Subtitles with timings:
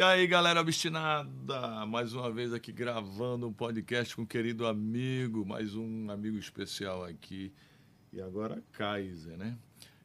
[0.00, 5.44] E aí, galera obstinada, mais uma vez aqui gravando um podcast com um querido amigo,
[5.44, 7.52] mais um amigo especial aqui.
[8.10, 9.58] E agora Kaiser, né?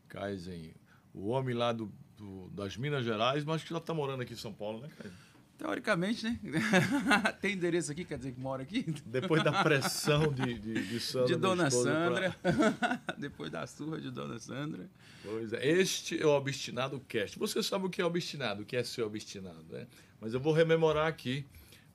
[0.10, 0.76] Kaiser,
[1.14, 4.36] o homem lá do, do, das Minas Gerais, mas que já está morando aqui em
[4.36, 5.18] São Paulo, né, Kaiser?
[5.58, 6.40] Teoricamente, né?
[7.40, 8.84] Tem endereço aqui, quer dizer que mora aqui?
[9.06, 11.28] Depois da pressão de, de, de Sandra.
[11.28, 12.36] De Dona Sandra.
[12.42, 13.16] Pra...
[13.18, 14.89] Depois da surra de Dona Sandra.
[15.24, 15.65] Pois é.
[15.65, 17.39] Este é o Obstinado Cast.
[17.39, 19.88] Você sabe o que é obstinado, o que é ser obstinado, né?
[20.20, 21.46] Mas eu vou rememorar aqui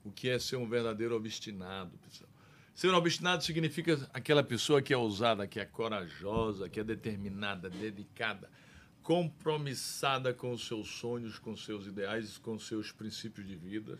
[0.03, 2.29] o que é ser um verdadeiro obstinado, pessoal.
[2.73, 7.69] Ser um obstinado significa aquela pessoa que é ousada, que é corajosa, que é determinada,
[7.69, 8.49] dedicada,
[9.03, 13.99] compromissada com os seus sonhos, com seus ideais, com seus princípios de vida.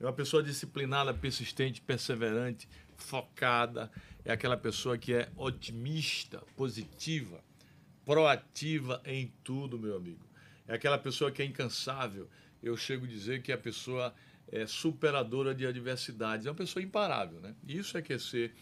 [0.00, 3.90] É uma pessoa disciplinada, persistente, perseverante, focada.
[4.24, 7.42] É aquela pessoa que é otimista, positiva,
[8.04, 10.24] proativa em tudo, meu amigo.
[10.66, 12.28] É aquela pessoa que é incansável.
[12.62, 14.14] Eu chego a dizer que a pessoa
[14.48, 16.46] é superadora de adversidades.
[16.46, 17.54] É uma pessoa imparável, né?
[17.66, 18.54] Isso é que é ser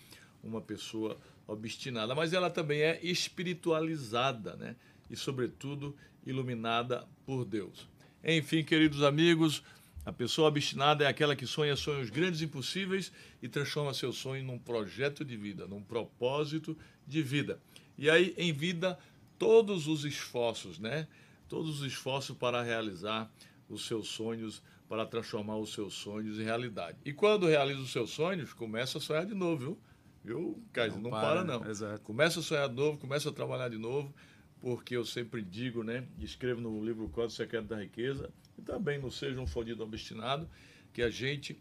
[0.42, 2.14] uma pessoa obstinada.
[2.14, 4.76] Mas ela também é espiritualizada, né?
[5.10, 5.94] E, sobretudo,
[6.26, 7.88] iluminada por Deus.
[8.24, 9.62] Enfim, queridos amigos,
[10.04, 14.42] a pessoa obstinada é aquela que sonha sonhos grandes e impossíveis e transforma seu sonho
[14.42, 17.60] num projeto de vida, num propósito de vida.
[17.96, 18.98] E aí, em vida,
[19.38, 21.06] todos os esforços, né?
[21.48, 23.30] Todos os esforços para realizar
[23.68, 26.98] os seus sonhos, para transformar os seus sonhos em realidade.
[27.04, 29.78] E quando realiza os seus sonhos, começa a sonhar de novo, viu?
[30.24, 30.96] Viu, Kaiser?
[30.96, 31.70] Não, não para, para, não.
[31.70, 32.00] Exato.
[32.00, 34.14] Começa a sonhar de novo, começa a trabalhar de novo,
[34.60, 39.10] porque eu sempre digo, né, escrevo no livro Código Secreto da Riqueza, e também não
[39.10, 40.48] seja um fodido obstinado,
[40.92, 41.60] que a gente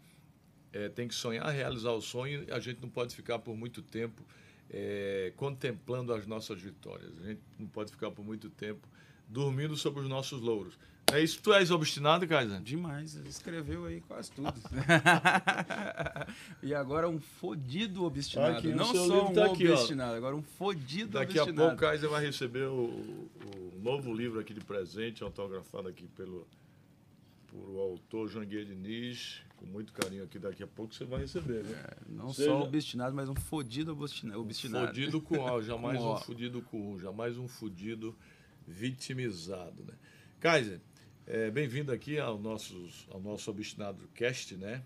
[0.72, 3.82] é, tem que sonhar, realizar o sonho, e a gente não pode ficar por muito
[3.82, 4.24] tempo
[4.70, 7.12] é, contemplando as nossas vitórias.
[7.20, 8.86] A gente não pode ficar por muito tempo
[9.28, 10.78] dormindo sobre os nossos louros.
[11.12, 12.60] É isso, tu és obstinado, Kaiser?
[12.60, 14.52] Demais, escreveu aí quase tudo.
[16.62, 18.58] e agora um fodido obstinado.
[18.58, 20.16] Aqui, Não só um tá aqui, obstinado, ó.
[20.16, 21.52] agora um fodido Daqui obstinado.
[21.52, 25.88] Daqui a pouco o Kaiser vai receber o, o, novo livro aqui de presente, autografado
[25.88, 26.46] aqui pelo
[27.46, 31.64] por o autor Janguier Diniz, com muito carinho aqui, daqui a pouco você vai receber,
[31.64, 31.82] né?
[31.82, 34.38] É, não Seja, só obstinado, mas um fodido obstinado.
[34.38, 38.14] Um fodido com O, jamais com um fodido com U, jamais um fodido
[38.66, 39.94] vitimizado, né?
[40.38, 40.80] Kaiser,
[41.28, 44.82] é, Bem-vindo aqui ao, nossos, ao nosso Obstinado Cast, né?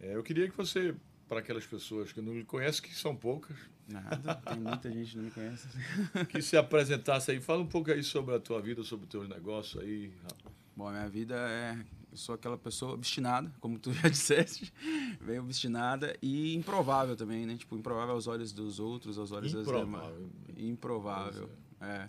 [0.00, 0.94] É, eu queria que você,
[1.28, 3.56] para aquelas pessoas que não me conhecem, que são poucas.
[3.88, 5.66] Nada, tem muita gente que não me conhece.
[6.30, 7.40] que se apresentasse aí.
[7.40, 10.12] Fala um pouco aí sobre a tua vida, sobre os teus negócios aí.
[10.76, 11.76] Bom, a minha vida é...
[12.12, 14.72] Eu sou aquela pessoa obstinada, como tu já disseste.
[15.20, 17.56] Bem obstinada e improvável também, né?
[17.56, 19.90] Tipo, improvável aos olhos dos outros, aos olhos improvável.
[19.90, 20.58] das demais.
[20.58, 21.50] Improvável.
[21.80, 22.08] É.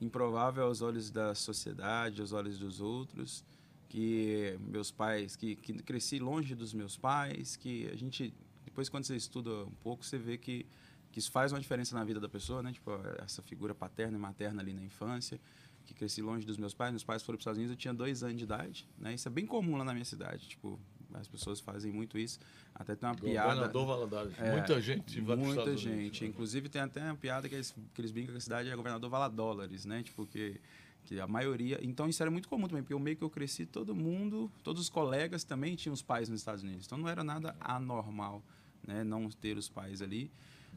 [0.00, 3.44] improvável aos olhos da sociedade, aos olhos dos outros,
[3.88, 8.32] que meus pais, que, que cresci longe dos meus pais, que a gente
[8.64, 10.66] depois quando você estuda um pouco você vê que
[11.10, 12.70] que isso faz uma diferença na vida da pessoa, né?
[12.72, 15.40] Tipo essa figura paterna e materna ali na infância,
[15.86, 17.94] que cresci longe dos meus pais, meus pais foram para os Estados Unidos, eu tinha
[17.94, 19.14] dois anos de idade, né?
[19.14, 20.78] Isso é bem comum lá na minha cidade, tipo
[21.14, 22.38] as pessoas fazem muito isso.
[22.74, 23.86] Até tem uma Governador piada.
[23.86, 24.38] Valadares.
[24.38, 25.88] É, muita gente vai Muita gente.
[25.88, 26.22] Unidos?
[26.22, 29.10] Inclusive tem até uma piada que eles, que eles brincam que a cidade é governador
[29.10, 30.02] Valadólares, né?
[30.02, 30.60] Tipo, que,
[31.04, 31.78] que a maioria.
[31.82, 34.82] Então isso era muito comum também, porque o meio que eu cresci, todo mundo, todos
[34.82, 36.86] os colegas também tinham os pais nos Estados Unidos.
[36.86, 38.42] Então não era nada anormal,
[38.86, 39.02] né?
[39.02, 40.30] Não ter os pais ali.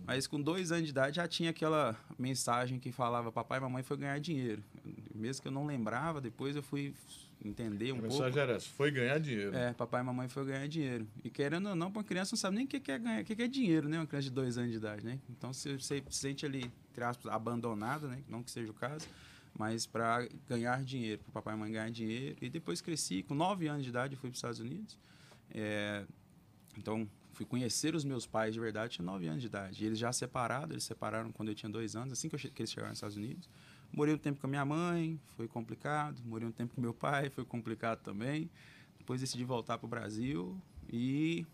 [0.06, 3.84] Mas com dois anos de idade já tinha aquela mensagem que falava: Papai e mamãe
[3.84, 4.64] foi ganhar dinheiro.
[5.14, 6.94] Mesmo que eu não lembrava, depois eu fui
[7.44, 8.08] entender um pouco.
[8.08, 9.56] A mensagem era essa: foi ganhar dinheiro.
[9.56, 11.08] É, papai e mamãe foi ganhar dinheiro.
[11.24, 13.26] E querendo ou não, para uma criança não sabe nem o que é ganhar, o
[13.26, 14.00] que é dinheiro, né?
[14.00, 15.20] Uma criança de dois anos de idade, né?
[15.30, 18.24] Então você se sente ali, entre aspas, abandonado, né?
[18.28, 19.08] Não que seja o caso,
[19.58, 22.38] mas para ganhar dinheiro, para papai e mamãe ganhar dinheiro.
[22.42, 24.98] E depois cresci, com nove anos de idade, fui para os Estados Unidos.
[25.54, 26.06] É,
[26.78, 29.84] então fui conhecer os meus pais de verdade, tinha 9 anos de idade.
[29.84, 32.62] E eles já separados, eles separaram quando eu tinha dois anos, assim que, eu, que
[32.62, 33.50] eles chegaram nos Estados Unidos.
[33.94, 36.22] Morei um tempo com a minha mãe, foi complicado.
[36.26, 38.50] Morei um tempo com meu pai, foi complicado também.
[38.98, 40.60] Depois decidi voltar para o Brasil
[40.92, 41.46] e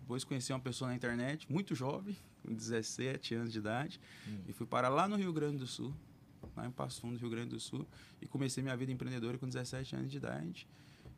[0.00, 4.38] depois conheci uma pessoa na internet, muito jovem, com 17 anos de idade, hum.
[4.46, 5.92] e fui parar lá no Rio Grande do Sul,
[6.56, 7.86] lá em Passo Fundo, Rio Grande do Sul,
[8.20, 10.68] e comecei minha vida empreendedora com 17 anos de idade.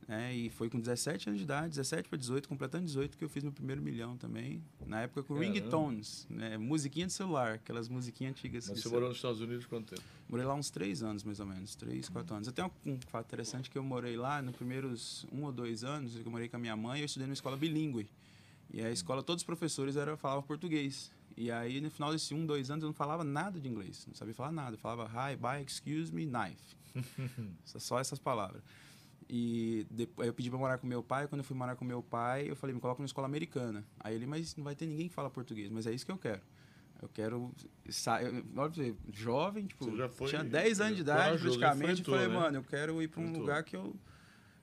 [0.09, 3.29] É, e foi com 17 anos de idade, 17 para 18, completando 18, que eu
[3.29, 4.65] fiz meu primeiro milhão também.
[4.87, 5.53] Na época com Caramba.
[5.53, 6.57] ringtones, né?
[6.57, 8.71] musiquinha de celular, aquelas musiquinhas antigas.
[8.71, 10.03] Mas você morou nos Estados Unidos quanto tempo?
[10.27, 12.49] Morei lá uns 3 anos, mais ou menos, 3, 4 anos.
[12.49, 16.15] Até um, um fato interessante que eu morei lá, nos primeiros um ou dois anos,
[16.15, 18.09] que eu morei com a minha mãe, eu estudei numa escola bilíngue.
[18.73, 21.13] E a escola, todos os professores eram, falavam português.
[21.37, 24.07] E aí, no final desses um, dois anos, eu não falava nada de inglês.
[24.09, 24.75] Não sabia falar nada.
[24.75, 26.77] Eu falava hi, bye, excuse me, knife.
[27.65, 28.63] Só essas palavras.
[29.29, 31.29] E depois eu pedi pra morar com meu pai.
[31.29, 33.85] Quando eu fui morar com meu pai, eu falei, me coloca numa escola americana.
[34.01, 35.71] Aí ele, mas não vai ter ninguém que fala português.
[35.71, 36.41] Mas é isso que eu quero.
[37.01, 37.53] Eu quero
[38.55, 42.01] pra você, jovem, tipo, foi tinha 10 anos de idade, praticamente.
[42.01, 42.35] enfrentou, falei, né?
[42.35, 43.95] mano, eu quero ir pra um lugar que eu.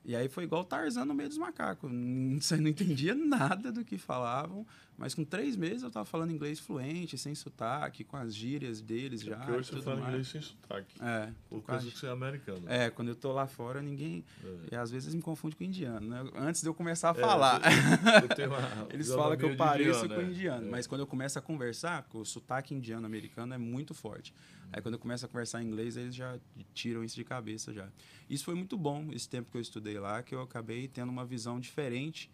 [0.08, 1.90] E aí foi igual Tarzan no meio dos macacos.
[1.92, 4.64] Não sei, não entendia nada do que falavam,
[4.96, 9.20] mas com três meses eu tava falando inglês fluente, sem sotaque, com as gírias deles
[9.22, 9.36] já.
[9.36, 10.08] Porque hoje você fala mais.
[10.10, 10.94] inglês sem sotaque.
[11.02, 12.62] É, Por causa que você é americano.
[12.68, 14.24] é, quando eu tô lá fora, ninguém.
[14.44, 14.74] É.
[14.74, 16.24] E às vezes me confunde com indiano, né?
[16.36, 17.60] Antes de eu começar a É, falar.
[17.60, 20.24] uma Eles falam que eu de pareço indiano, com é.
[20.30, 20.70] indiano, É.
[20.70, 24.32] mas quando eu começo a conversar, porque o sotaque indiano-americano é muito forte.
[24.72, 26.38] Aí quando eu começo a conversar em inglês, eles já
[26.74, 27.88] tiram isso de cabeça já.
[28.28, 31.24] Isso foi muito bom, esse tempo que eu estudei lá, que eu acabei tendo uma
[31.24, 32.30] visão diferente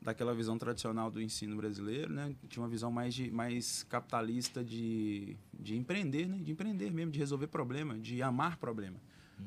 [0.00, 2.34] daquela visão tradicional do ensino brasileiro, né?
[2.48, 6.38] Tinha uma visão mais, de, mais capitalista de, de empreender, né?
[6.38, 8.98] De empreender mesmo, de resolver problema, de amar problema.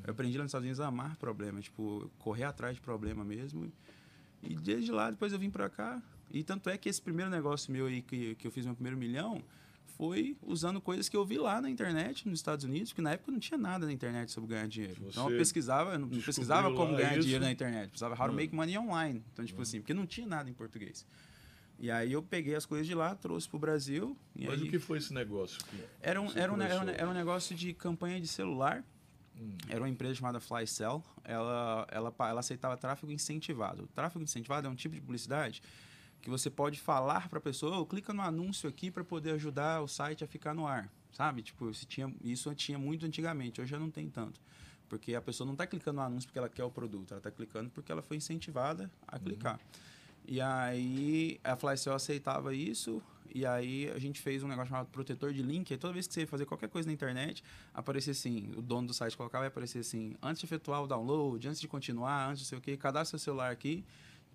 [0.04, 3.72] Eu aprendi lá nos Estados Unidos a amar problema, tipo, correr atrás de problema mesmo.
[4.42, 6.01] E desde lá, depois eu vim pra cá.
[6.31, 8.98] E tanto é que esse primeiro negócio meu aí, que, que eu fiz meu primeiro
[8.98, 9.42] milhão,
[9.97, 13.31] foi usando coisas que eu vi lá na internet, nos Estados Unidos, porque na época
[13.31, 15.01] não tinha nada na internet sobre ganhar dinheiro.
[15.07, 17.21] então eu Você pesquisava, não pesquisava como ganhar isso?
[17.21, 17.89] dinheiro na internet.
[17.89, 19.23] Precisava how to make money online.
[19.33, 21.05] Então, tipo assim, porque não tinha nada em português.
[21.79, 24.15] E aí eu peguei as coisas de lá, trouxe pro Brasil.
[24.35, 25.57] Mas aí o que foi esse negócio?
[25.65, 25.83] Que...
[25.99, 28.83] era, um, você era, um, era, um, era um negócio de campanha de celular.
[29.35, 29.57] Hum.
[29.67, 31.03] Era uma empresa chamada Flycell.
[31.23, 33.83] Ela, ela, ela aceitava tráfego incentivado.
[33.83, 35.61] O tráfego incentivado é um tipo de publicidade
[36.22, 39.81] que você pode falar para a pessoa, "Ô, clica no anúncio aqui para poder ajudar
[39.81, 40.90] o site a ficar no ar.
[41.12, 41.42] Sabe?
[41.42, 44.40] Tipo, se tinha, isso tinha muito antigamente, hoje já não tem tanto.
[44.88, 47.31] Porque a pessoa não está clicando no anúncio porque ela quer o produto, ela está
[47.31, 49.60] clicando porque ela foi incentivada a clicar.
[50.28, 53.02] E aí a Flycell aceitava isso,
[53.34, 55.72] e aí a gente fez um negócio chamado protetor de link.
[55.72, 57.44] Aí toda vez que você ia fazer qualquer coisa na internet,
[57.74, 61.48] aparecia assim, o dono do site colocava e aparecia assim, antes de efetuar o download,
[61.48, 63.86] antes de continuar, antes de sei o quê, cadastra seu celular aqui,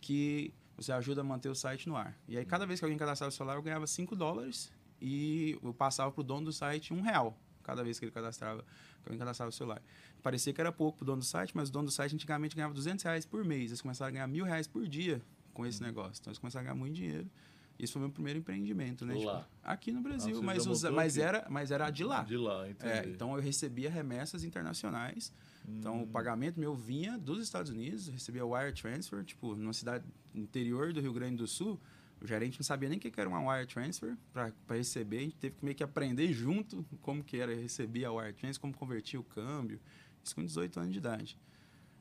[0.00, 2.16] que você ajuda a manter o site no ar.
[2.28, 5.72] E aí cada vez que alguém cadastrava o celular, eu ganhava 5 dólares e eu
[5.74, 7.38] passava pro dono do site um real.
[7.62, 9.80] Cada vez que ele cadastrava, que alguém cadastrava o celular.
[10.20, 12.74] Parecia que era pouco pro dono do site, mas o dono do site antigamente ganhava
[12.74, 13.70] 200 reais por mês.
[13.70, 15.22] Eles começaram a ganhar mil reais por dia
[15.54, 16.20] com esse negócio.
[16.20, 17.30] Então eles começaram a ganhar muito dinheiro.
[17.78, 19.14] Isso foi meu primeiro empreendimento, né?
[19.14, 19.40] Lá.
[19.40, 21.26] Tipo, aqui no Ah, Brasil, você mas, mas, aqui?
[21.26, 22.22] era, mas era de lá.
[22.22, 22.92] De lá, entendi.
[22.92, 25.32] É, então eu recebia remessas internacionais.
[25.68, 26.02] Então Hum.
[26.02, 30.04] o pagamento meu vinha dos Estados Unidos, recebia wire transfer, tipo, numa cidade
[30.34, 31.80] interior do Rio Grande do Sul.
[32.20, 35.18] O gerente não sabia nem o que era uma wire transfer para receber.
[35.18, 38.60] A gente teve que meio que aprender junto como que era receber a wire transfer,
[38.60, 39.80] como convertir o câmbio.
[40.22, 41.38] Isso com 18 anos de idade.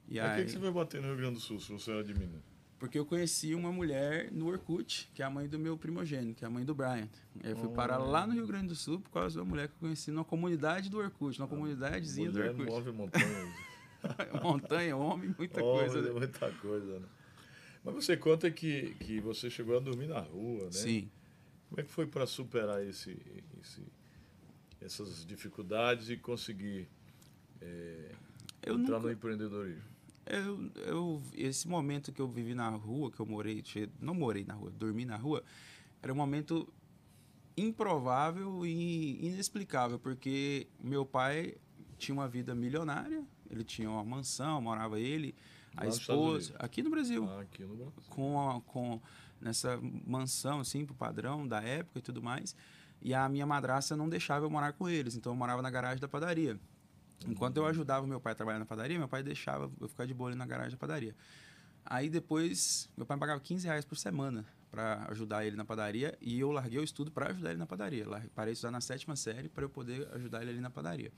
[0.07, 1.89] E Mas aí, que, que você foi bater no Rio Grande do Sul, se você
[1.91, 2.50] era de Minas?
[2.81, 6.43] Porque eu conheci uma mulher no Orkut, que é a mãe do meu primogênito, que
[6.43, 7.07] é a mãe do Brian.
[7.43, 8.09] Eu fui parar Oh.
[8.09, 10.25] lá no Rio Grande do Sul por causa de uma mulher que eu conheci numa
[10.25, 12.69] comunidade do Orkut, numa comunidadezinha do Mulher Orkut.
[12.71, 13.49] move montanhas.
[14.41, 16.01] Montanha, homem, muita Oh, coisa.
[16.01, 16.09] né?
[16.09, 17.07] Muita coisa, né?
[17.83, 20.71] Mas você conta que, que você chegou a dormir na rua, né?
[20.71, 21.09] Sim.
[21.69, 23.11] Como é que foi para superar esse,
[23.61, 23.85] esse-
[24.81, 26.87] essas dificuldades e conseguir
[27.61, 28.11] é,
[28.65, 29.90] entrar nunca, no empreendedorismo?
[30.37, 33.63] Eu, eu, esse momento que eu vivi na rua, que eu morei,
[33.99, 35.43] não morei na rua, dormi na rua,
[36.01, 36.71] era um momento
[37.57, 41.55] improvável e inexplicável, porque meu pai
[41.97, 45.35] tinha uma vida milionária, ele tinha uma mansão, morava ele,
[45.75, 47.93] a nos esposa, aqui no Brasil, Ah, aqui no Brasil.
[48.09, 48.99] com, a- com
[49.39, 52.55] nessa mansão, assim, pro padrão da época e tudo mais.
[53.01, 55.99] E a minha madrasta não deixava eu morar com eles, então eu morava na garagem
[55.99, 56.59] da padaria.
[57.27, 60.13] Enquanto eu ajudava meu pai a trabalhar na padaria, meu pai deixava eu ficar de
[60.13, 61.15] boa ali na garagem da padaria.
[61.85, 66.17] Aí depois, meu pai me pagava 15 reais por semana para ajudar ele na padaria
[66.21, 68.05] e eu larguei o estudo para ajudar ele na padaria.
[68.33, 71.11] Parei de estudar na sétima série para eu poder ajudar ele ali na padaria.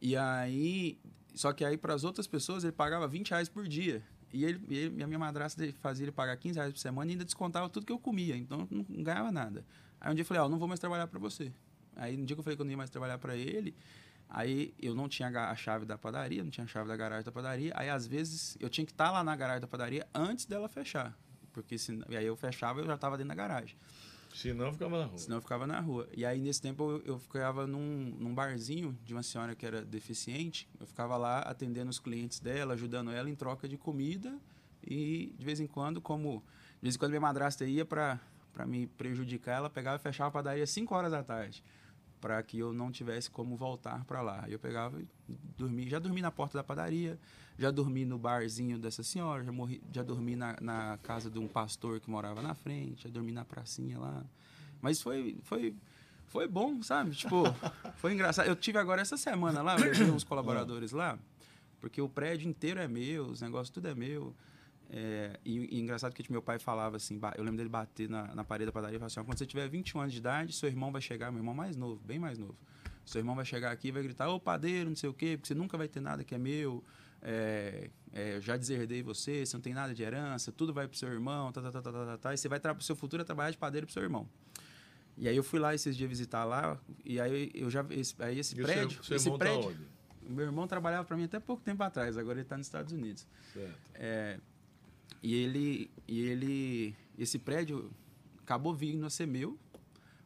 [0.00, 0.98] E aí,
[1.34, 4.02] só que aí para as outras pessoas ele pagava 20 reais por dia.
[4.32, 7.12] E, ele, e ele- a minha madrasta fazia ele pagar 15 reais por semana e
[7.14, 8.36] ainda descontava tudo que eu comia.
[8.36, 9.64] Então eu não ganhava nada.
[10.00, 11.52] Aí um dia eu falei, ó, não vou mais trabalhar para você.
[11.96, 13.74] Aí no dia que eu falei que eu não ia mais trabalhar para ele,
[14.30, 17.32] aí eu não tinha a chave da padaria, não tinha a chave da garagem da
[17.32, 17.72] padaria.
[17.76, 21.16] Aí às vezes eu tinha que estar lá na garagem da padaria antes dela fechar.
[21.52, 23.76] Porque se, e aí eu fechava e eu já estava dentro da garagem.
[24.34, 25.18] Se não, ficava na rua.
[25.18, 26.08] Senão eu ficava na rua.
[26.16, 29.82] E aí, nesse tempo, eu, eu ficava num, num barzinho de uma senhora que era
[29.82, 30.68] deficiente.
[30.78, 34.38] Eu ficava lá atendendo os clientes dela, ajudando ela em troca de comida.
[34.86, 36.42] E, de vez em quando, como...
[36.74, 38.20] De vez em quando, minha madrasta ia para
[38.66, 41.62] me prejudicar, ela pegava e fechava a padaria às 5 horas da tarde.
[42.20, 44.44] Para que eu não tivesse como voltar para lá.
[44.48, 45.08] Eu pegava e
[45.56, 45.88] dormia.
[45.88, 47.18] Já dormi na porta da padaria,
[47.58, 51.48] já dormi no barzinho dessa senhora, já, morri, já dormi na, na casa de um
[51.48, 54.24] pastor que morava na frente, já dormi na pracinha lá.
[54.82, 55.74] Mas foi, foi,
[56.26, 57.12] foi bom, sabe?
[57.12, 57.44] Tipo,
[57.96, 58.46] foi engraçado.
[58.46, 61.18] Eu tive agora essa semana lá, eu uns colaboradores lá.
[61.80, 64.34] Porque o prédio inteiro é meu, os negócios tudo é meu.
[64.92, 68.34] É, e, e, engraçado que tipo, meu pai falava assim, eu lembro dele bater na,
[68.34, 70.68] na parede da padaria e falar assim, quando você tiver 21 anos de idade, seu
[70.68, 72.56] irmão vai chegar, meu irmão mais novo, bem mais novo.
[73.06, 75.46] Seu irmão vai chegar aqui e vai gritar, ô padeiro, não sei o quê, porque
[75.46, 76.82] você nunca vai ter nada que é meu,
[77.22, 81.08] é, é, já deserdei você, você não tem nada de herança, tudo vai pro seu
[81.08, 83.24] irmão, tá, tá, tá, tá, tá, tá, e você vai para o seu futuro é
[83.24, 84.28] trabalhar de padeiro pro seu irmão.
[85.16, 88.40] E aí eu fui lá esses dias visitar lá, e aí eu já esse, aí
[88.40, 90.00] esse E prédio, seu, seu esse irmão tá prédio, onde?
[90.30, 93.26] meu irmão trabalhava para mim até pouco tempo atrás, agora ele está nos Estados Unidos.
[93.52, 93.78] Certo.
[93.94, 94.38] É,
[95.22, 97.90] e ele, e ele, esse prédio
[98.38, 99.58] acabou vindo a ser meu,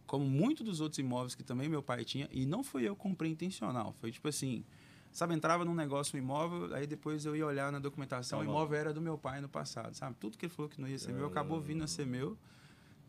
[0.07, 3.03] como muitos dos outros imóveis que também meu pai tinha, e não foi eu que
[3.03, 4.65] comprei intencional, foi tipo assim,
[5.11, 8.79] sabe, entrava num negócio um imóvel, aí depois eu ia olhar na documentação, o imóvel
[8.79, 10.17] era do meu pai no passado, sabe?
[10.21, 12.37] Tudo que ele falou que não ia ser meu acabou vindo a ser meu.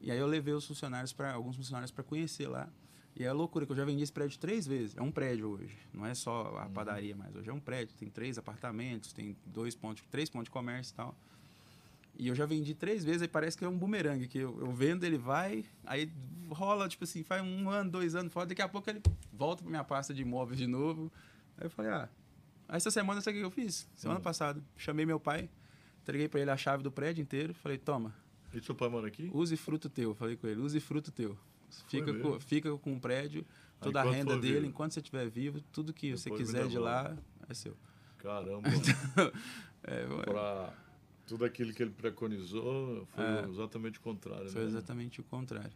[0.01, 2.69] E aí eu levei os funcionários para alguns funcionários para conhecer lá.
[3.15, 4.95] E é loucura que eu já vendi esse prédio três vezes.
[4.95, 7.33] É um prédio hoje, não é só a padaria mais.
[7.35, 10.95] Hoje é um prédio, tem três apartamentos, tem dois pontos, três pontos de comércio e
[10.95, 11.15] tal.
[12.17, 14.71] E eu já vendi três vezes, aí parece que é um bumerangue, que eu, eu
[14.71, 16.09] vendo, ele vai, aí
[16.49, 19.01] rola, tipo assim, faz um ano, dois anos fora, daqui a pouco ele
[19.33, 21.11] volta pra minha pasta de imóveis de novo.
[21.57, 22.07] Aí eu falei, ah,
[22.69, 23.87] essa semana sabe o que eu fiz?
[23.95, 24.23] Semana Hum.
[24.23, 25.49] passada, chamei meu pai,
[26.03, 28.13] entreguei pra ele a chave do prédio inteiro, falei, toma,
[28.53, 29.29] E seu pai mora aqui?
[29.33, 31.37] use fruto teu, falei com ele, use fruto teu.
[31.89, 33.45] Fica com, fica com o prédio,
[33.81, 34.65] toda a renda dele, vivo.
[34.67, 37.17] enquanto você estiver vivo, tudo que você Depois me quiser de lá
[37.49, 37.75] é seu.
[38.19, 38.69] Caramba.
[39.87, 40.73] É, para
[41.25, 43.45] tudo aquilo que ele preconizou foi É.
[43.49, 44.49] exatamente o contrário.
[44.49, 44.67] foi né?
[44.67, 45.71] exatamente o contrário.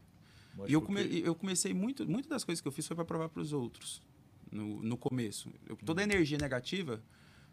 [0.56, 3.06] Mas E eu, come, eu comecei muito, muitas das coisas que eu fiz foi para
[3.06, 4.02] provar para os outros
[4.52, 5.50] no, no começo.
[5.68, 6.12] Eu- toda a Uhum.
[6.12, 7.02] energia negativa,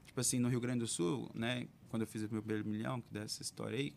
[0.07, 3.01] tipo assim, no Rio Grande do Sul, né, quando eu fiz o meu primeiro milhão,
[3.01, 3.95] que dessa história aí,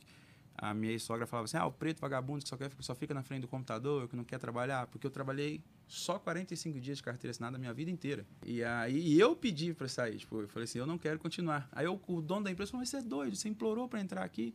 [0.62, 3.24] a minha sogra falava assim: "Ah, o preto vagabundo que só quer só fica na
[3.24, 7.32] frente do computador, que não quer trabalhar", porque eu trabalhei só 45 dias de carteira
[7.32, 8.26] assinada a minha vida inteira.
[8.46, 11.68] E aí eu pedi para sair, tipo, eu falei assim: "Eu não quero continuar".
[11.72, 14.24] Aí eu- o dono da empresa falou: "Mas você é doido, você implorou para entrar
[14.24, 14.54] aqui".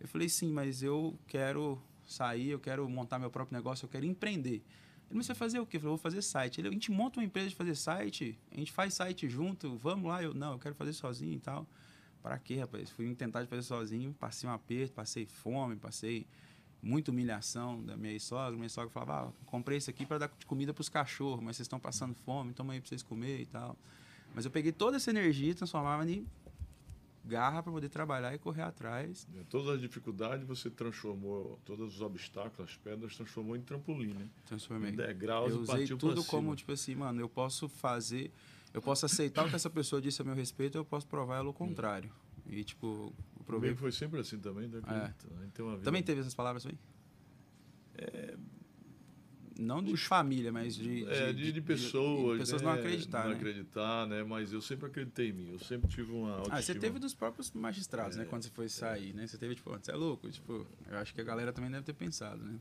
[0.00, 4.04] Eu falei: "Sim, mas eu quero sair, eu quero montar meu próprio negócio, eu quero
[4.04, 4.62] empreender".
[5.10, 5.76] Ele, mas você vai fazer o quê?
[5.76, 6.60] Eu falei, vou fazer site.
[6.60, 10.08] Ele, a gente monta uma empresa de fazer site, a gente faz site junto, vamos
[10.08, 10.22] lá.
[10.22, 11.66] Eu, não, eu quero fazer sozinho e tal.
[12.24, 12.88] Para quê, rapaz?
[12.88, 16.26] Fui tentar fazer sozinho, passei um aperto, passei fome, passei
[16.80, 18.56] muita humilhação da minha sogra.
[18.56, 21.66] Minha sogra falava, ah, comprei isso aqui para dar comida para os cachorros, mas vocês
[21.66, 23.76] estão passando fome, toma aí para vocês comer e tal.
[24.34, 26.26] Mas eu peguei toda essa energia e transformava em
[27.26, 29.28] garra para poder trabalhar e correr atrás.
[29.50, 34.30] Todas as dificuldades você transformou, todos os obstáculos, as pedras, transformou em trampolim, né?
[34.46, 34.92] Transformei.
[34.92, 38.32] Em degraus Eu e usei partiu tudo como, tipo assim, mano, eu posso fazer,
[38.74, 41.48] eu posso aceitar o que essa pessoa disse a meu respeito, eu posso provar ela
[41.48, 42.10] o contrário.
[42.46, 43.14] E, tipo,
[43.46, 43.70] provei.
[43.70, 44.80] Comigo foi sempre assim também, né?
[44.86, 45.06] É.
[45.40, 46.76] Vida- Também teve essas palavras aí?
[49.56, 51.04] Não de família, mas de.
[51.08, 52.32] É, de, de pessoas.
[52.32, 52.68] de pessoas né?
[52.68, 53.36] não acreditar, Não né?
[53.36, 54.24] acreditar, né?
[54.24, 55.52] Mas eu sempre acreditei em mim.
[55.52, 56.58] Eu sempre tive uma autoestima.
[56.58, 58.24] Ah, você teve dos próprios magistrados, né?
[58.24, 59.26] É, Quando você foi sair, né?
[59.28, 60.28] Você teve, tipo, você é louco?
[60.28, 62.58] Tipo, eu acho que a galera também deve ter pensado, né?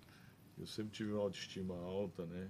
[0.56, 2.48] Eu sempre tive uma autoestima alta, né?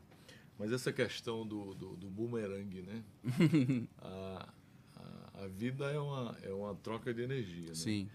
[0.57, 3.03] Mas essa questão do, do, do boomerang, né?
[3.98, 4.50] a,
[4.95, 7.75] a, a vida é uma, é uma troca de energia, né?
[7.75, 8.10] Sim.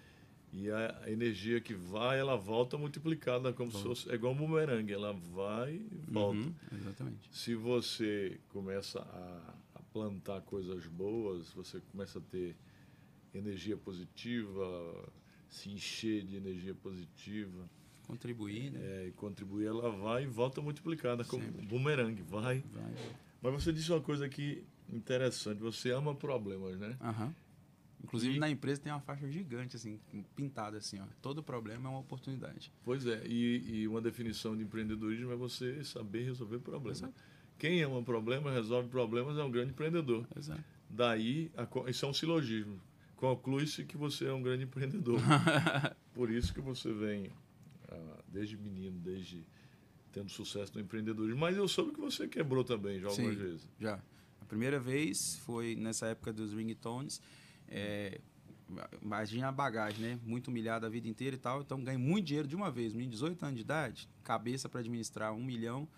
[0.52, 4.10] E a a energia que vai, ela volta multiplicada, como se fosse.
[4.10, 6.38] É igual um bumerangue, ela vai e volta.
[6.38, 7.28] Uhum, exatamente.
[7.30, 12.56] Se você começa a, a plantar coisas boas, você começa a ter
[13.34, 15.12] energia positiva,
[15.48, 17.68] se encher de energia positiva
[18.08, 18.80] Contribuir, né?
[18.82, 21.64] é, e contribuir, ela vai e volta multiplicada, como Sempre.
[21.66, 22.64] bumerangue, vai.
[22.72, 22.94] Vai.
[23.40, 26.96] Mas você disse uma coisa aqui interessante, você ama problemas, né?
[27.00, 27.32] Aham.
[28.02, 30.00] Inclusive E- na empresa tem uma faixa gigante, assim,
[30.34, 31.04] pintada assim, ó.
[31.20, 32.72] Todo problema é uma oportunidade.
[32.84, 36.98] Pois é, e, e uma definição de empreendedorismo é você saber resolver problemas.
[37.02, 37.14] Exato.
[37.58, 40.26] Quem ama problemas, resolve problemas, é um grande empreendedor.
[40.36, 40.62] Exato.
[40.88, 42.80] Daí, a isso é um silogismo.
[43.16, 45.20] Conclui-se que você é um grande empreendedor.
[46.14, 47.30] Por isso que você vem,
[48.28, 49.44] desde menino, desde
[50.12, 51.40] tendo sucesso no empreendedorismo.
[51.40, 53.42] Mas eu soube que você quebrou também já algumas Sim.
[53.42, 53.68] vezes.
[53.78, 54.00] Já.
[54.40, 57.20] A primeira vez foi nessa época dos ringtones.
[57.68, 58.20] É,
[59.02, 60.18] imagina a bagagem, né?
[60.24, 61.60] Muito humilhado a vida inteira e tal.
[61.60, 62.92] Então ganhei muito dinheiro de uma vez.
[62.92, 65.88] Menino, 18 anos de idade, cabeça para administrar um milhão.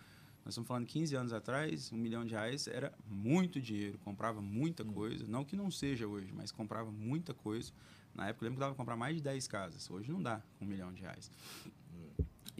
[0.44, 3.98] Nós estamos falando 15 anos atrás, um milhão de reais era muito dinheiro.
[3.98, 5.26] Comprava muita coisa.
[5.28, 7.72] Não que não seja hoje, mas comprava muita coisa.
[8.14, 9.88] Na época eu lembro que dava pra comprar mais de 10 casas.
[9.90, 11.30] Hoje não dá com um milhão de reais.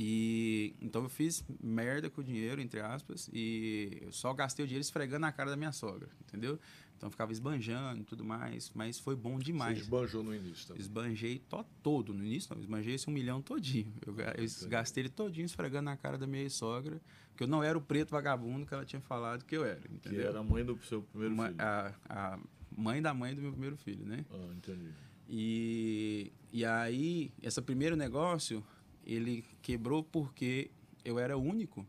[0.03, 4.67] E então eu fiz merda com o dinheiro, entre aspas, e eu só gastei o
[4.67, 6.59] dinheiro esfregando na cara da minha sogra, entendeu?
[6.97, 9.79] Então eu ficava esbanjando e tudo mais, mas foi bom Você demais.
[9.79, 10.81] esbanjou no início também.
[10.81, 13.93] Esbanjei to, todo no início, não, esbanjei esse um milhão todinho.
[14.07, 16.99] Eu, eu gastei ele todinho esfregando na cara da minha sogra,
[17.37, 19.93] que eu não era o preto vagabundo que ela tinha falado que eu era, Que
[19.93, 20.29] entendeu?
[20.29, 21.61] era a mãe do seu primeiro Uma- filho.
[21.61, 22.39] a, a
[22.75, 24.25] mãe da mãe do meu primeiro filho, né?
[24.31, 24.89] Ah, entendi.
[25.29, 28.65] E, e aí, esse primeiro negócio,
[29.05, 30.71] ele quebrou porque
[31.05, 31.87] eu era único.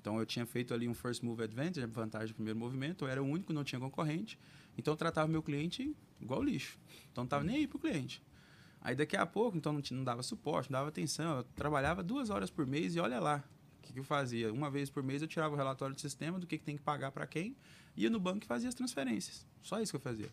[0.00, 3.22] Então, eu tinha feito ali um first move advantage, vantagem do primeiro movimento, eu era
[3.22, 4.38] o único, não tinha concorrente.
[4.76, 6.78] Então, eu tratava meu cliente igual lixo.
[7.10, 8.22] Então, não estava nem aí pro cliente.
[8.82, 11.38] Aí, daqui a pouco, então, não, não dava suporte, não dava atenção.
[11.38, 13.42] Eu trabalhava duas horas por mês e olha lá
[13.78, 14.52] o que, que eu fazia.
[14.52, 16.82] Uma vez por mês, eu tirava o relatório do sistema do que, que tem que
[16.82, 17.56] pagar para quem,
[17.96, 19.46] ia no banco e fazia as transferências.
[19.62, 20.28] Só isso que eu fazia.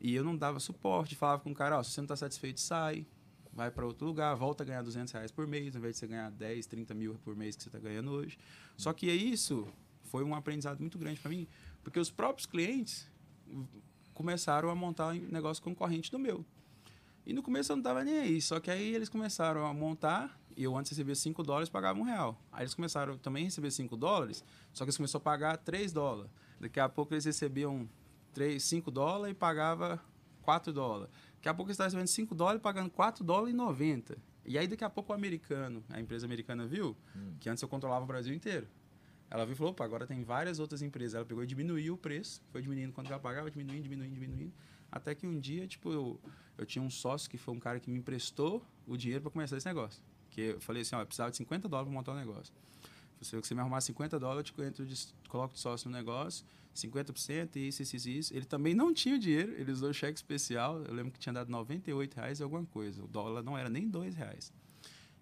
[0.00, 2.60] E eu não dava suporte, falava com o cara, ó, se você não está satisfeito,
[2.60, 3.06] sai,
[3.54, 6.06] vai para outro lugar, volta a ganhar 200 reais por mês, ao invés de você
[6.08, 8.36] ganhar 10, 30 mil por mês que você está ganhando hoje.
[8.76, 9.68] Só que isso
[10.02, 11.46] foi um aprendizado muito grande para mim,
[11.82, 13.08] porque os próprios clientes
[14.12, 16.44] começaram a montar um negócio concorrente do meu.
[17.24, 20.38] E no começo eu não estava nem aí, só que aí eles começaram a montar,
[20.56, 22.38] e eu antes recebia 5 dólares, pagava um real.
[22.52, 25.92] Aí eles começaram também a receber 5 dólares, só que eles começaram a pagar 3
[25.92, 26.30] dólares.
[26.60, 27.88] Daqui a pouco eles recebiam
[28.34, 30.00] 3, 5 dólares e pagava
[30.42, 31.12] 4 dólares.
[31.44, 34.16] Daqui a pouco eles estavam recebendo 5 dólares e pagando 4 dólares e 90.
[34.46, 37.34] E aí daqui a pouco o americano, a empresa americana viu, hum.
[37.38, 38.66] que antes eu controlava o Brasil inteiro.
[39.28, 41.16] Ela viu e falou, opa, agora tem várias outras empresas.
[41.16, 44.54] Ela pegou e diminuiu o preço, foi diminuindo quanto ela pagava, diminuindo, diminuindo, diminuindo.
[44.90, 46.18] Até que um dia, tipo, eu,
[46.56, 49.58] eu tinha um sócio que foi um cara que me emprestou o dinheiro para começar
[49.58, 50.02] esse negócio.
[50.30, 52.54] Que eu falei assim, ó, eu precisava de 50 dólares para montar um negócio.
[53.24, 54.94] Se você me arrumar 50 dólares, eu entro de,
[55.28, 58.34] coloco de sócio no negócio, 50% e isso, isso, isso, isso.
[58.34, 60.82] Ele também não tinha dinheiro, ele usou cheque especial.
[60.82, 63.02] Eu lembro que tinha dado 98 reais alguma coisa.
[63.02, 64.52] O dólar não era nem 2 reais.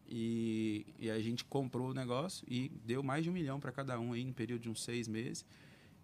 [0.08, 3.98] E, e a gente comprou o negócio e deu mais de um milhão para cada
[3.98, 5.44] um aí no período de uns seis meses.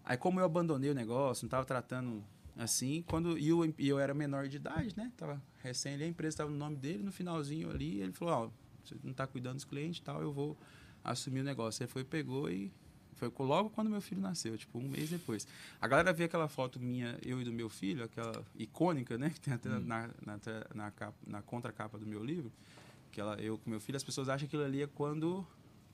[0.03, 2.23] Aí como eu abandonei o negócio, não estava tratando
[2.57, 5.11] assim, quando e eu, e eu era menor de idade, né?
[5.15, 8.45] Tava recém ali, a empresa estava no nome dele, no finalzinho ali, ele falou, ó,
[8.47, 8.51] oh,
[8.83, 10.57] você não está cuidando dos clientes, tal, eu vou
[11.03, 11.83] assumir o negócio.
[11.83, 12.71] Aí foi, pegou e
[13.19, 15.45] foi logo quando meu filho nasceu, tipo, um mês depois.
[15.81, 19.29] A galera vê aquela foto minha, eu e do meu filho, aquela icônica, né?
[19.29, 19.79] Que tem até hum.
[19.81, 20.39] na, na,
[20.73, 22.51] na, capa, na contracapa do meu livro,
[23.11, 25.45] que ela, eu com meu filho, as pessoas acham que aquilo ali é quando...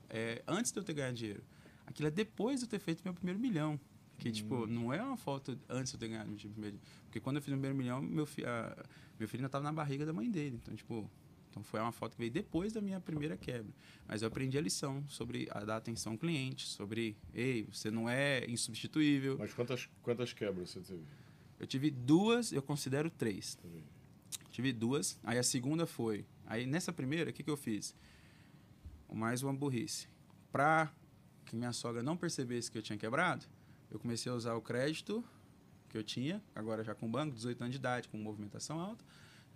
[0.08, 1.42] É, antes de eu ter ganhado dinheiro.
[1.84, 3.78] Aquilo é depois de eu ter feito meu primeiro milhão.
[4.18, 4.60] Que, tipo, hum.
[4.60, 7.42] tipo, não é uma foto antes de eu ter ganhado meu primeiro Porque quando eu
[7.42, 8.86] fiz o primeiro milhão, meu, fi, a,
[9.18, 10.60] meu filho ainda estava na barriga da mãe dele.
[10.62, 11.10] Então, tipo,
[11.56, 13.72] então foi uma foto que veio depois da minha primeira quebra.
[14.06, 18.10] Mas eu aprendi a lição sobre a dar atenção ao cliente, sobre, ei, você não
[18.10, 19.38] é insubstituível.
[19.38, 21.02] Mas quantas, quantas quebras você teve?
[21.58, 23.58] Eu tive duas, eu considero três.
[24.50, 25.18] Tive duas.
[25.24, 26.26] Aí a segunda foi.
[26.44, 27.96] Aí nessa primeira, o que, que eu fiz?
[29.10, 30.08] Mais uma burrice.
[30.52, 30.92] Para
[31.46, 33.46] que minha sogra não percebesse que eu tinha quebrado,
[33.90, 35.24] eu comecei a usar o crédito
[35.88, 39.02] que eu tinha, agora já com banco, 18 anos de idade, com movimentação alta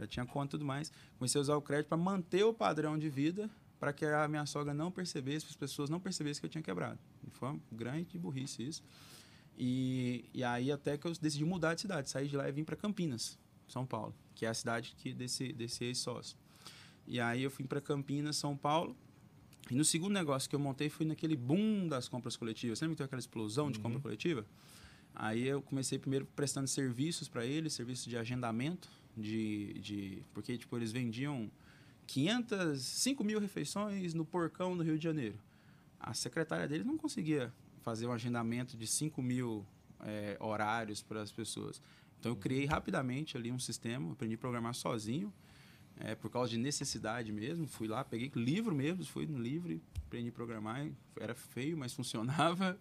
[0.01, 0.93] já tinha conta e tudo mais.
[1.19, 4.45] Comecei a usar o crédito para manter o padrão de vida, para que a minha
[4.47, 6.99] sogra não percebesse, para as pessoas não percebessem que eu tinha quebrado.
[7.33, 8.83] Foi uma grande burrice isso.
[9.57, 12.65] E, e aí até que eu decidi mudar de cidade, sair de lá e vim
[12.65, 16.37] para Campinas, São Paulo, que é a cidade que desse, desse ex-sócio.
[17.07, 18.97] E aí eu fui para Campinas, São Paulo,
[19.71, 22.81] e no segundo negócio que eu montei foi naquele boom das compras coletivas.
[22.81, 23.73] Lembra que teve aquela explosão uhum.
[23.73, 24.45] de compra coletiva?
[25.15, 30.77] Aí eu comecei primeiro prestando serviços para eles, serviços de agendamento, de, de porque tipo
[30.77, 31.51] eles vendiam
[32.07, 35.39] 500, 5 mil refeições no porcão no Rio de Janeiro.
[35.99, 39.65] A secretária deles não conseguia fazer um agendamento de 5 mil
[40.01, 41.81] é, horários para as pessoas.
[42.19, 45.33] Então eu criei rapidamente ali um sistema, aprendi a programar sozinho,
[45.99, 47.67] é, por causa de necessidade mesmo.
[47.67, 50.87] Fui lá, peguei livro mesmo, fui no livro, aprendi a programar.
[51.19, 52.79] Era feio, mas funcionava.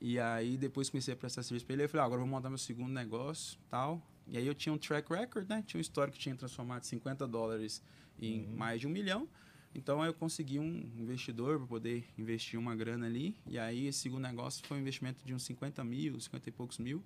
[0.00, 1.84] E aí depois comecei a prestar serviço para ele.
[1.84, 4.02] Eu falei, ah, agora vou montar meu segundo negócio, tal.
[4.26, 5.62] E aí eu tinha um track record, né?
[5.66, 7.82] Tinha um histórico que tinha transformado 50 dólares
[8.20, 8.56] em uhum.
[8.56, 9.28] mais de um milhão.
[9.74, 13.36] Então aí eu consegui um investidor para poder investir uma grana ali.
[13.46, 16.78] E aí esse segundo negócio foi um investimento de uns 50 mil, 50 e poucos
[16.78, 17.02] mil.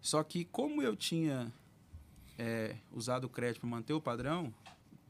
[0.00, 1.52] Só que como eu tinha
[2.38, 4.52] é, usado o crédito para manter o padrão,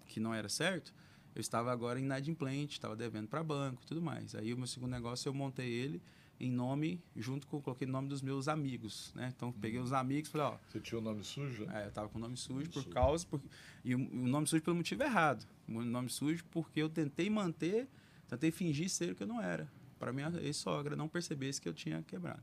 [0.06, 0.92] que não era certo,
[1.34, 4.34] eu estava agora inadimplente, estava devendo para banco e tudo mais.
[4.34, 6.02] Aí o meu segundo negócio eu montei ele
[6.42, 9.32] em nome, junto com, coloquei o nome dos meus amigos, né?
[9.34, 10.58] Então, peguei os amigos e falei, ó...
[10.68, 11.68] Você tinha o nome sujo?
[11.70, 12.90] É, eu tava com o nome sujo nome por sujo.
[12.90, 13.26] causa...
[13.26, 13.40] Por,
[13.84, 15.46] e o, o, nome sujo pelo motivo errado.
[15.68, 17.88] O nome sujo porque eu tentei manter,
[18.28, 19.70] tentei fingir ser o que eu não era.
[20.00, 22.42] Para minha ex-sogra não percebesse que eu tinha quebrado.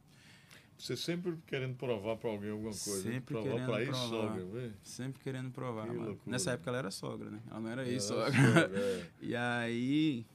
[0.78, 3.04] Você sempre querendo provar para alguém alguma coisa.
[3.04, 4.74] Sempre provar querendo pra ex-sogra.
[4.82, 5.88] Sempre querendo provar.
[6.26, 7.42] Nessa época ela era sogra, né?
[7.52, 8.72] Ela não era ex-sogra.
[8.74, 9.06] É.
[9.22, 10.26] e aí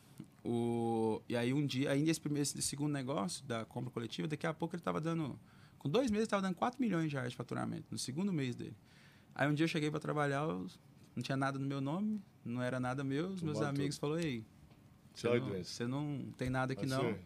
[0.45, 4.47] o, e aí um dia, aí nesse primeiro, esse segundo negócio da compra coletiva, daqui
[4.47, 5.39] a pouco ele estava dando,
[5.79, 8.77] com dois meses estava dando 4 milhões de reais de faturamento, no segundo mês dele.
[9.35, 12.79] Aí um dia eu cheguei para trabalhar, não tinha nada no meu nome, não era
[12.79, 14.45] nada meu, os meus amigos falaram, ei,
[15.15, 17.17] você não, você não tem nada aqui não.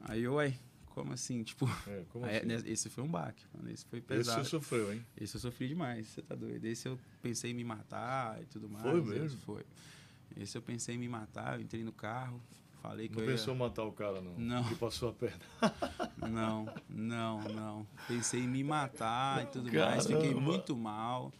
[0.00, 1.42] Aí eu, ué, como assim?
[1.44, 2.46] Tipo, É, como aí, assim?
[2.46, 3.70] né, esse foi um baque, mano.
[3.70, 4.44] Esse foi Esse pesado.
[4.44, 5.04] você sofreu, hein?
[5.16, 6.64] Esse eu sofri demais, você tá doido.
[6.64, 8.82] Esse eu pensei em me matar e tudo mais.
[8.84, 9.38] Foi esse mesmo?
[9.40, 9.64] Foi.
[10.34, 12.40] Esse eu pensei em me matar, eu entrei no carro,
[12.82, 13.36] falei que Não eu ia...
[13.36, 14.34] pensou em matar o cara, não?
[14.38, 14.64] Não.
[14.64, 15.40] Que passou a perna.
[16.28, 17.86] Não, não, não.
[18.08, 20.06] Pensei em me matar e tudo mais.
[20.06, 20.40] Fiquei Caramba.
[20.40, 21.32] muito mal.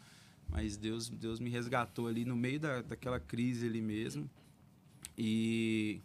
[0.48, 4.30] Mas Deus, Deus me resgatou ali no meio da, daquela crise ali mesmo.
[5.18, 6.00] E,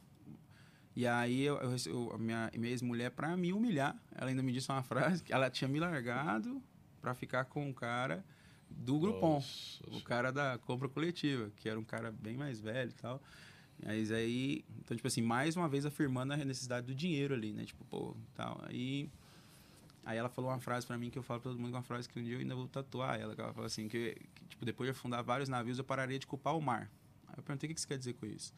[0.95, 4.81] e aí eu, eu, minha, minha ex-mulher, pra me humilhar, ela ainda me disse uma
[4.81, 6.61] frase que ela tinha me largado
[7.01, 8.25] pra ficar com um cara
[8.77, 9.35] do Groupon.
[9.35, 13.21] Nossa O cara da compra coletiva, que era um cara bem mais velho e tal.
[13.83, 17.65] Mas aí, então, tipo assim, mais uma vez afirmando a necessidade do dinheiro ali, né?
[17.65, 18.61] Tipo, pô, tal.
[18.67, 19.09] Aí,
[20.05, 22.07] aí ela falou uma frase pra mim que eu falo pra todo mundo, uma frase
[22.07, 23.33] que um dia eu ainda vou tatuar ela.
[23.33, 26.27] Que ela falou assim, que, que, tipo, depois de afundar vários navios, eu pararia de
[26.27, 26.91] culpar o mar.
[27.27, 28.53] Aí eu perguntei, o que você quer dizer com isso?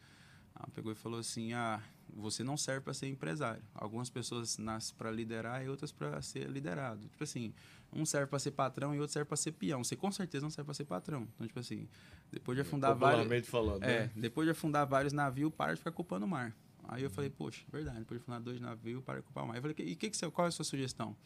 [0.54, 1.82] Ela pegou e falou assim, ah,
[2.16, 3.62] você não serve para ser empresário.
[3.74, 7.08] Algumas pessoas nascem para liderar e outras para ser liderado.
[7.08, 7.52] Tipo assim,
[7.92, 9.82] um serve para ser patrão e outro serve para ser peão.
[9.82, 11.26] Você com certeza não serve para ser patrão.
[11.34, 11.88] Então, tipo assim,
[12.30, 13.48] depois de afundar vários...
[13.48, 14.10] Falando, É, né?
[14.14, 16.54] depois de afundar vários navios, para de ficar culpando o mar.
[16.86, 19.56] Aí eu falei, poxa, verdade, depois de afundar dois navios, para de culpar o mar.
[19.56, 21.16] Eu falei, e que que você, qual é a sua sugestão?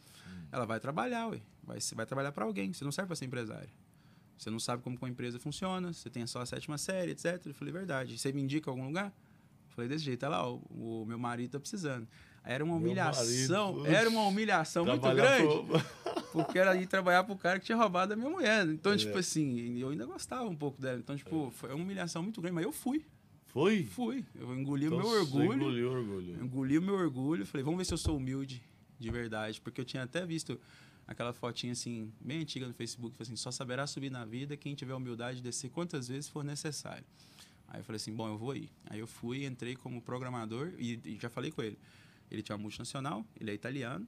[0.51, 1.41] Ela vai trabalhar, ué.
[1.61, 2.73] Vai, você vai trabalhar para alguém.
[2.73, 3.69] Você não serve para ser empresário.
[4.37, 7.45] Você não sabe como uma empresa funciona, você tem só a sétima série, etc.
[7.45, 8.17] Eu falei, verdade.
[8.17, 9.13] Você me indica algum lugar?
[9.79, 12.05] Falei, desse jeito, olha lá, o, o meu marido tá precisando.
[12.43, 17.23] Era uma Meu humilhação, marido, era uma humilhação muito grande, pro- porque era ir trabalhar
[17.23, 18.67] pro cara que tinha roubado a minha mulher.
[18.67, 18.97] Então, É.
[18.97, 20.97] tipo assim, eu ainda gostava um pouco dela.
[20.99, 23.05] Então, tipo, foi uma humilhação muito grande, mas eu fui.
[23.47, 23.83] Foi?
[23.83, 24.25] Fui.
[24.35, 25.53] Eu engoli Então o meu você orgulho.
[25.53, 26.43] Engoliu o orgulho.
[26.43, 27.45] Engoli o meu orgulho.
[27.45, 28.61] Falei, vamos ver se eu sou humilde
[28.99, 29.59] de verdade.
[29.61, 30.59] Porque eu tinha até visto
[31.07, 34.93] aquela fotinha assim, bem antiga no Facebook, assim, só saberá subir na vida quem tiver
[34.93, 37.03] humildade de descer quantas vezes for necessário.
[37.69, 38.71] Aí eu falei assim, bom, eu vou ir.
[38.89, 41.77] Aí eu fui, entrei como programador e, e já falei com ele.
[42.31, 44.07] Ele tinha uma multinacional, ele é italiano.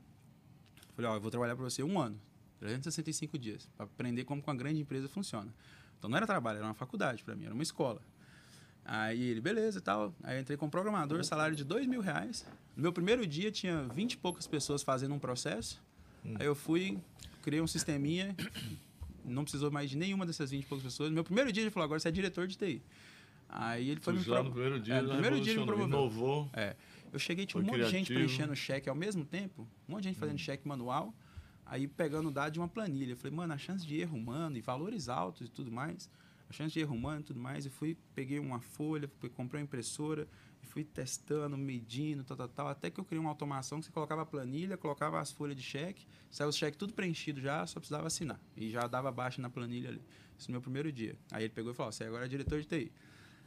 [0.95, 2.19] Falei, ó, eu vou trabalhar para você um ano,
[2.59, 5.53] 365 dias, para aprender como uma grande empresa funciona.
[5.97, 8.01] Então não era trabalho, era uma faculdade para mim, era uma escola.
[8.83, 10.13] Aí ele, beleza e tal.
[10.23, 12.45] Aí eu entrei como programador, salário de dois mil reais.
[12.75, 15.81] No meu primeiro dia tinha 20 e poucas pessoas fazendo um processo.
[16.39, 16.99] Aí eu fui,
[17.41, 18.35] criei um sisteminha,
[19.23, 21.09] não precisou mais de nenhuma dessas 20 e poucas pessoas.
[21.09, 22.81] No meu primeiro dia ele falou, agora você é diretor de TI.
[23.53, 25.59] Aí ele foi Tu me já pro- no primeiro dia, É, no primeiro dia ele
[25.59, 25.87] me promoveu.
[25.87, 26.49] inovou.
[26.53, 26.75] É.
[27.11, 28.19] Eu cheguei, tinha um monte de gente criativo.
[28.19, 31.13] preenchendo cheque ao mesmo tempo, um monte de gente fazendo cheque manual,
[31.65, 33.11] aí pegando dados de uma planilha.
[33.11, 36.09] Eu falei, mano, a chance de erro humano e valores altos e tudo mais,
[36.49, 39.59] a chance de erro humano e tudo mais, eu fui, peguei uma folha, fui, comprei
[39.61, 40.25] uma impressora,
[40.63, 43.91] e fui testando, medindo, tal, tal, tal, até que eu criei uma automação que você
[43.91, 47.79] colocava a planilha, colocava as folhas de cheque, saiu o cheque tudo preenchido já, só
[47.79, 48.39] precisava assinar.
[48.55, 50.01] E já dava baixa na planilha ali.
[50.37, 51.15] Isso no meu primeiro dia.
[51.31, 52.91] Aí ele pegou e falou, você agora é diretor de TI.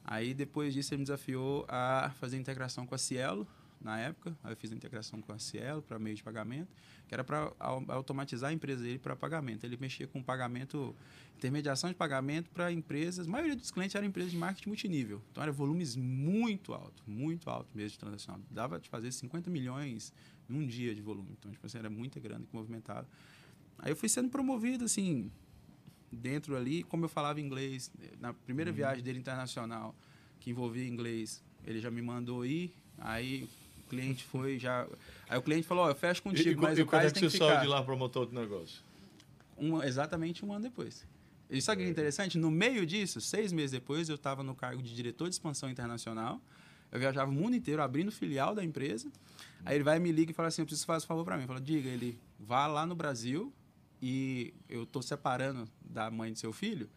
[0.05, 3.47] Aí depois disso ele me desafiou a fazer integração com a Cielo,
[3.85, 4.37] na época.
[4.43, 6.69] Aí eu fiz a integração com a Cielo para meio de pagamento,
[7.07, 7.53] que era para
[7.89, 9.65] automatizar a empresa dele para pagamento.
[9.65, 10.97] Ele mexia com pagamento,
[11.37, 13.29] intermediação de pagamento para empresas.
[13.29, 15.21] A maioria dos clientes eram empresas de marketing multinível.
[15.31, 18.41] Então eram volumes muito altos, muito altos mesmo de transação.
[18.51, 20.13] Dava de fazer 50 milhões
[20.49, 21.37] num dia de volume.
[21.39, 23.07] Então, tipo assim, era muita grana que movimentava.
[23.79, 25.31] Aí eu fui sendo promovido, assim,
[26.15, 29.95] dentro ali, como eu falava inglês, na primeira viagem dele internacional,
[30.41, 33.49] que envolvia inglês, ele já me mandou ir, aí
[33.79, 34.87] o cliente foi já...
[35.29, 37.21] Aí o cliente falou, ó, eu fecho contigo, e, mas e o cara é que
[37.21, 38.83] tem você que saiu de lá para montar outro negócio?
[39.85, 41.07] Exatamente um ano depois.
[41.51, 42.39] E sabe o que é interessante?
[42.39, 46.41] No meio disso, seis meses depois, eu estava no cargo de diretor de expansão internacional.
[46.91, 49.11] Eu viajava o mundo inteiro abrindo filial da empresa.
[49.65, 51.47] Aí ele vai me liga e fala assim: Eu preciso fazer um favor para mim.
[51.47, 53.53] Fala, diga, ele vá lá no Brasil
[54.07, 56.91] e eu estou separando da mãe do seu filho.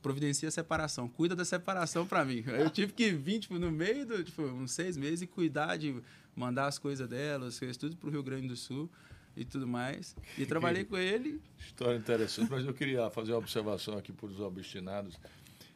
[0.00, 2.44] Providencia a separação, cuida da separação para mim.
[2.46, 6.00] Eu tive que vir tipo, no meio do, tipo, uns seis meses e cuidar de
[6.36, 8.88] mandar as coisas dela, as coisas tudo para o Rio Grande do Sul
[9.36, 10.14] e tudo mais.
[10.38, 14.38] E trabalhei com ele História interessante, mas eu queria fazer uma observação aqui para os
[14.38, 15.18] obstinados.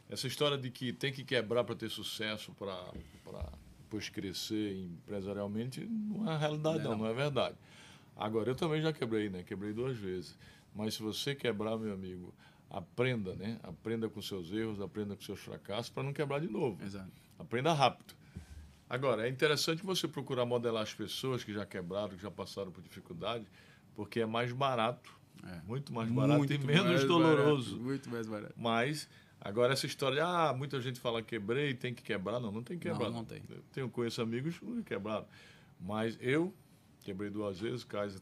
[0.08, 6.30] Essa história de que tem que quebrar para ter sucesso, para depois crescer empresarialmente, não
[6.30, 6.98] é realidade, não, Não.
[6.98, 7.56] não é verdade.
[8.14, 9.42] Agora, eu também já quebrei, né?
[9.44, 10.36] Quebrei duas vezes.
[10.78, 12.32] Mas se você quebrar, meu amigo,
[12.70, 13.58] aprenda, né?
[13.64, 16.80] Aprenda com seus erros, aprenda com seus fracassos, para não quebrar de novo.
[16.84, 17.10] Exato.
[17.36, 18.14] Aprenda rápido.
[18.88, 22.80] Agora, é interessante você procurar modelar as pessoas que já quebraram, que já passaram por
[22.80, 23.44] dificuldade,
[23.96, 25.12] porque é mais barato,
[25.44, 25.60] É.
[25.66, 27.70] muito mais barato e Muito menos mais doloroso.
[27.72, 28.54] barato, muito mais barato.
[28.56, 29.08] Mas,
[29.40, 32.38] agora essa história, de, ah, muita gente fala quebrei, tem que quebrar.
[32.38, 33.10] Não, não tem que Não, quebrar.
[33.12, 33.42] não tem.
[33.50, 35.26] Eu tenho, conheço amigos que não quebraram.
[35.80, 36.54] Mas eu
[37.02, 38.20] quebrei duas vezes, Kaiser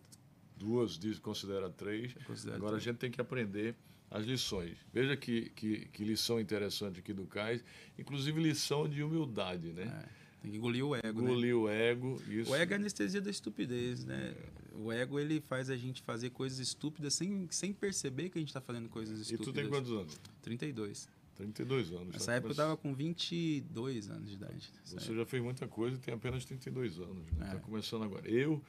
[0.56, 2.12] duas, diz, considera três.
[2.26, 2.84] considero agora a três.
[2.84, 3.74] gente tem que aprender
[4.10, 4.76] as lições.
[4.92, 7.62] Veja que, que, que lição interessante aqui do Cais,
[7.98, 9.82] inclusive lição de humildade, né?
[9.82, 11.30] É, Tem que engolir o ego, né?
[11.30, 12.22] Engolir o ego.
[12.28, 12.50] Isso.
[12.50, 14.34] O ego é a anestesia da estupidez, né?
[14.78, 18.52] O ego, ele faz a gente fazer coisas estúpidas sem, sem perceber que a gente
[18.52, 19.46] tá fazendo coisas E estúpidas.
[19.46, 20.20] tu tem quantos anos?
[20.42, 21.08] 32.
[21.34, 22.12] 32 anos.
[22.14, 24.70] Nessa época eu começa- tava com 22 anos de idade.
[24.84, 27.24] Você já fez muita coisa e tem apenas 32 anos.
[27.32, 27.58] Está É.
[27.58, 28.28] começando agora.
[28.28, 28.62] Eu,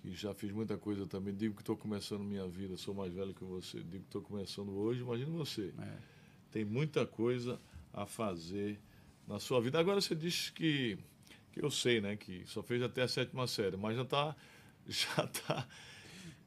[0.00, 3.34] que já fiz muita coisa também, digo que estou começando minha vida, sou mais velho
[3.34, 5.72] que você, digo que estou começando hoje, imagina você.
[5.78, 5.96] É.
[6.50, 7.60] Tem muita coisa
[7.92, 8.80] a fazer
[9.26, 9.78] na sua vida.
[9.78, 10.98] Agora você diz que,
[11.52, 14.36] que eu sei, né, que só fez até a sétima série, mas já está.
[14.88, 15.68] Já tá,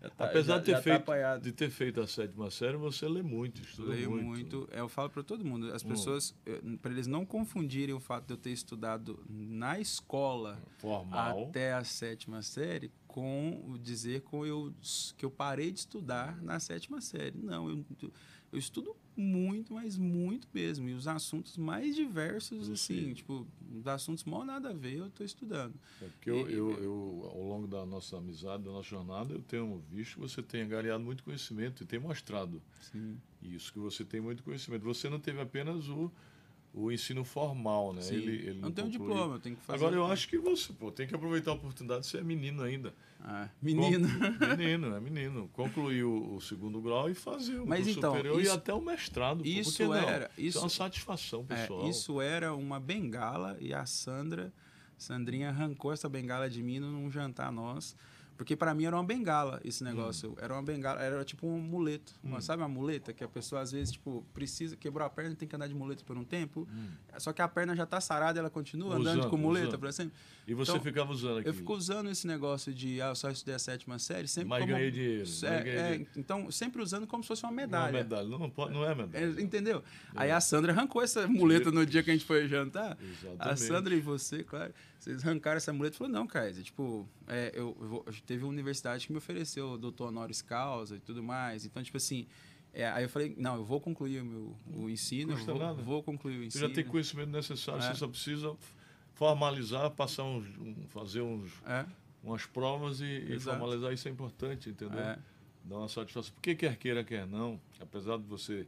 [0.09, 1.41] Tá- apesar já- de, ter tá feito, apanhado.
[1.43, 4.25] de ter feito a sétima série, você lê muito, estuda Leio muito.
[4.25, 4.67] muito.
[4.71, 5.71] É, Eu falo para todo mundo.
[5.73, 5.87] As Hum.
[5.89, 6.35] pessoas,
[6.81, 11.47] para eles não confundirem o fato de eu ter estudado na escola Formal.
[11.49, 14.73] até a sétima série com dizer com eu,
[15.17, 17.37] que eu parei de estudar na sétima série.
[17.37, 17.85] Não, eu,
[18.53, 20.87] eu estudo muito, mas muito mesmo.
[20.87, 23.13] E os assuntos mais diversos, Eu assim, sei.
[23.13, 25.73] tipo, os assuntos mal nada a ver, eu estou estudando.
[26.01, 29.41] É porque eu, E- eu, eu, ao longo da nossa amizade, da nossa jornada, eu
[29.41, 32.61] tenho visto que você tem angariado muito conhecimento e tem mostrado
[32.91, 33.17] Sim.
[33.41, 34.83] isso, que você tem muito conhecimento.
[34.83, 36.11] Você não teve apenas o,
[36.73, 38.01] o ensino formal, né?
[38.01, 38.15] Sim.
[38.15, 39.12] Ele, ele não tenho concluiu.
[39.13, 39.77] diploma, eu tenho que fazer.
[39.77, 42.93] Agora, eu acho que você pô, tem que aproveitar a oportunidade, você é menino ainda.
[43.21, 44.07] Ah, menino.
[44.09, 45.49] Com- menino, é menino.
[45.53, 49.43] Concluir o, segundo grau e fazer o Mas então, superior e isso- até o mestrado.
[49.43, 49.49] pô.
[49.49, 49.93] Isso não?
[49.93, 51.88] era- Isso é isso- uma satisfação É, pessoal.
[51.89, 54.51] isso era uma bengala e a Sandra,
[54.97, 57.95] Sandrinha arrancou essa bengala de mim num jantar nós.
[58.35, 60.35] Porque para mim era uma bengala esse negócio.
[60.41, 62.13] Era uma bengala, era tipo um amuleto.
[62.23, 65.47] Uma- sabe uma muleta que a pessoa às vezes tipo precisa, quebrou a perna, tem
[65.47, 66.67] que andar de muleta por um tempo.
[67.19, 69.79] Só que a perna já tá sarada, ela continua andando Usando, com muleta usando.
[69.79, 70.13] para sempre.
[70.47, 71.47] E você Então, ficava usando aqui.
[71.47, 74.61] Eu fico usando esse negócio de ah, eu só estudei a sétima série, sempre Mas
[74.61, 76.07] como ganhei dinheiro, mas É, ganhei é, dinheiro.
[76.17, 77.91] então sempre usando como se fosse uma Não é medalha.
[77.93, 78.27] medalha.
[78.27, 79.23] Não, pode, não é medalha.
[79.25, 79.81] É, entendeu?
[80.15, 82.97] Aí a Sandra arrancou essa muleta no dia que a gente foi jantar.
[82.99, 83.59] A Exatamente.
[83.61, 87.75] Sandra e você, claro, vocês arrancaram essa muleta e falou, não, cara, tipo, é, eu,
[87.79, 91.65] eu vou- teve uma universidade que me ofereceu doutor honoris causa e tudo mais.
[91.65, 92.25] Então, tipo assim,
[92.73, 95.61] é, aí eu falei, não, eu vou concluir o meu o ensino, eu Custa vou,
[95.61, 95.81] nada.
[95.81, 96.67] vou concluir o Você ensino.
[96.69, 97.87] já tem conhecimento necessário, É.
[97.91, 98.55] você só precisa
[99.13, 101.85] formalizar, passar uns, um- fazer uns, É,
[102.23, 104.99] umas provas e, e formalizar isso é importante, entendeu?
[104.99, 105.19] é,
[105.65, 106.33] Dá uma satisfação.
[106.33, 108.67] Porque quer queira, quer não, apesar de você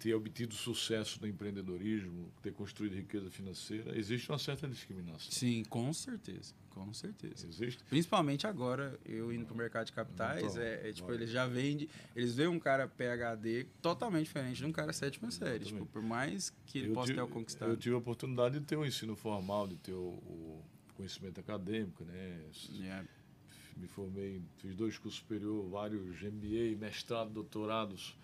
[0.00, 5.30] ter obtido sucesso no empreendedorismo, ter construído riqueza financeira, existe uma certa discriminação.
[5.30, 7.46] sim, com certeza, com certeza.
[7.46, 7.84] Existe.
[7.84, 11.16] Principalmente agora, eu indo pro mercado de capitais, Então, é, é, tipo, vai.
[11.16, 11.86] eles já vendem,
[12.16, 15.66] eles veem um cara PHD totalmente diferente de um cara sétima série.
[15.66, 17.70] Tipo, por mais que ele Eu possa tive- ter o conquistado.
[17.70, 20.64] Eu tive a oportunidade de ter o ensino formal, de ter o, o
[20.96, 22.40] conhecimento acadêmico, né?
[22.80, 23.04] É,
[23.76, 28.16] me formei, fiz dois cursos superiores, vários MBA, mestrado, doutorados.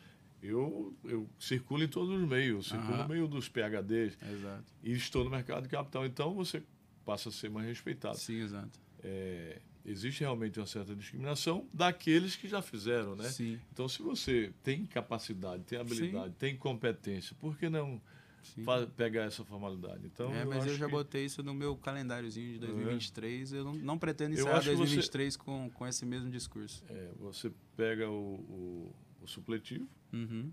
[0.47, 3.03] Eu, eu circulo em todos os meios, circulo Aham.
[3.03, 4.65] no meio dos PHDs exato.
[4.83, 6.05] e estou no mercado de capital.
[6.07, 6.63] Então você
[7.05, 8.17] passa a ser mais respeitado.
[8.19, 8.79] Sim, exato.
[9.03, 13.29] É, existe realmente uma certa discriminação daqueles que já fizeram, né?
[13.29, 18.01] Sim, Então, se você tem capacidade, tem habilidade, tem competência, por que não
[18.43, 18.65] sim.
[18.97, 20.05] pegar essa formalidade?
[20.07, 23.53] Então, é, mas eu já que- botei isso no meu calendáriozinho de 2023.
[23.53, 26.83] Eu não, não pretendo Eu encerrar acho que você- 2023 com, com esse mesmo discurso.
[26.89, 30.53] é, você pega o, o, o supletivo, Uhum.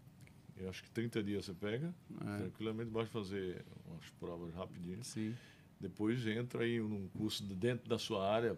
[0.57, 5.03] eu acho que 30 dias você pega, É, tranquilamente, basta fazer umas provas rapidinho.
[5.03, 5.35] sim.
[5.79, 8.57] Depois entra aí num curso de- dentro da sua área,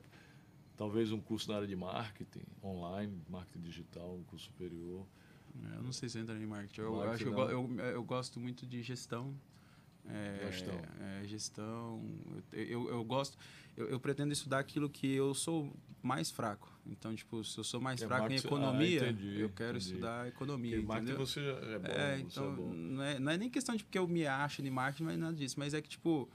[0.78, 5.08] talvez um curso na área de marketing, online, marketing digital, um curso superior.
[5.72, 6.82] É, Eu não sei se entra em marketing.
[6.82, 9.34] Eu, Marketing acho que eu, eu, eu gosto muito de gestão.
[10.08, 10.82] É, Gestão.
[11.00, 12.06] é, gestão.
[12.52, 13.38] Eu, eu, eu gosto.
[13.76, 16.72] Eu, eu pretendo estudar aquilo que eu sou mais fraco.
[16.86, 19.78] Então, tipo, se eu sou mais É, fraco em marketing- economia, ah, entendi, eu quero
[19.78, 19.86] entendi.
[19.94, 20.76] estudar economia.
[20.76, 21.26] Porque marketing entendeu?
[21.28, 21.40] você
[21.74, 22.74] é bom, É, você então, é bom.
[22.74, 25.36] não, é, não é nem questão de porque eu me acho de marketing, mas nada
[25.36, 25.56] disso.
[25.60, 26.30] Mas é que, tipo,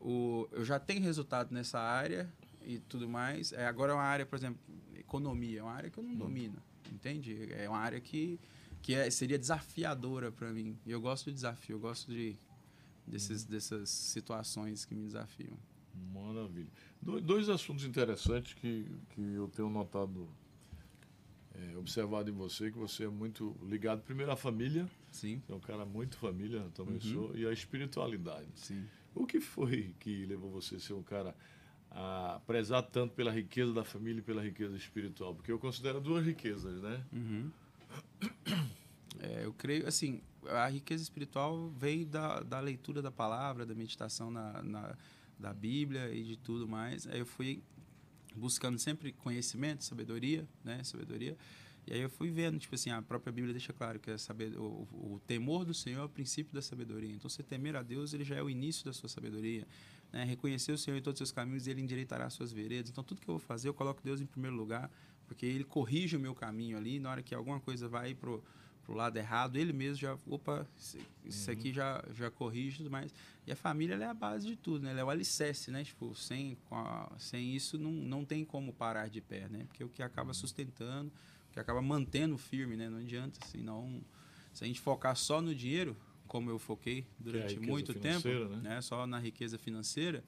[0.00, 2.32] o, eu já tenho resultado nessa área
[2.64, 3.52] e tudo mais.
[3.52, 4.58] É, agora é uma área, por exemplo,
[4.98, 6.08] economia, é uma área que eu Hum.
[6.08, 6.56] não domino,
[6.90, 7.52] entende?
[7.52, 8.40] É uma área que,
[8.80, 10.78] que é, seria desafiadora para mim.
[10.86, 12.38] E eu gosto de desafio, eu gosto de,
[13.06, 15.56] desses, dessas situações que me desafiam.
[16.12, 16.68] Maravilha.
[17.02, 20.28] Do- Dois assuntos interessantes que, que eu tenho notado,
[21.54, 25.54] é, observado em você, que você é muito ligado, primeiro à família, Sim, você é
[25.56, 27.00] um cara muito família, também Uhum.
[27.00, 28.48] sou, e à espiritualidade.
[28.54, 28.86] sim.
[29.14, 31.34] O que foi que levou você a ser um cara
[31.90, 35.34] a prezar tanto pela riqueza da família e pela riqueza espiritual?
[35.34, 37.04] Porque eu considero duas riquezas, né?
[37.12, 37.50] Uhum.
[39.20, 44.30] É, eu creio, assim, a riqueza espiritual vem da, da leitura da palavra, da meditação
[44.30, 44.96] na, na,
[45.38, 47.06] da Bíblia e de tudo mais.
[47.06, 47.62] Aí eu fui
[48.34, 50.82] buscando sempre conhecimento, sabedoria, né?
[50.84, 51.36] Sabedoria.
[51.86, 54.56] E aí eu fui vendo, tipo assim, a própria Bíblia deixa claro que é saber,
[54.56, 57.12] o, o temor do Senhor é o princípio da sabedoria.
[57.12, 59.66] Então, você temer a Deus, ele já é o início da sua sabedoria.
[60.12, 60.24] Né?
[60.24, 62.90] Reconhecer o Senhor em todos os seus caminhos ele endireitará as suas veredas.
[62.90, 64.90] Então, tudo que eu vou fazer, eu coloco Deus em primeiro lugar,
[65.26, 67.00] porque ele corrige o meu caminho ali.
[67.00, 68.42] Na hora que alguma coisa vai pro
[68.90, 70.66] pro lado errado, ele mesmo já, opa,
[71.24, 71.56] isso uhum.
[71.56, 73.14] aqui já, já corrige tudo mais.
[73.46, 74.90] E a família é a base de tudo, né?
[74.90, 75.84] Ela é o alicerce, né?
[75.84, 76.58] Tipo, sem,
[77.16, 79.64] sem isso não, não tem como parar de pé, né?
[79.68, 80.34] Porque é o que acaba uhum.
[80.34, 81.12] sustentando,
[81.48, 82.90] o que acaba mantendo firme, né?
[82.90, 84.02] Não adianta, assim, não...
[84.52, 88.56] Se a gente focar só no dinheiro, como eu foquei durante é muito tempo, né?
[88.56, 88.80] né?
[88.80, 90.24] Só na riqueza financeira,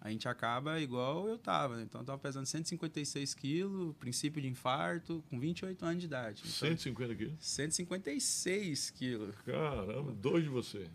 [0.00, 1.76] a gente acaba igual eu estava.
[1.76, 1.82] Né?
[1.82, 6.40] Então, eu estava pesando 156 quilos, princípio de infarto, com 28 anos de idade.
[6.40, 7.34] Então, 150 quilos?
[7.38, 9.34] 156 quilos.
[9.44, 10.88] Caramba, dois de você.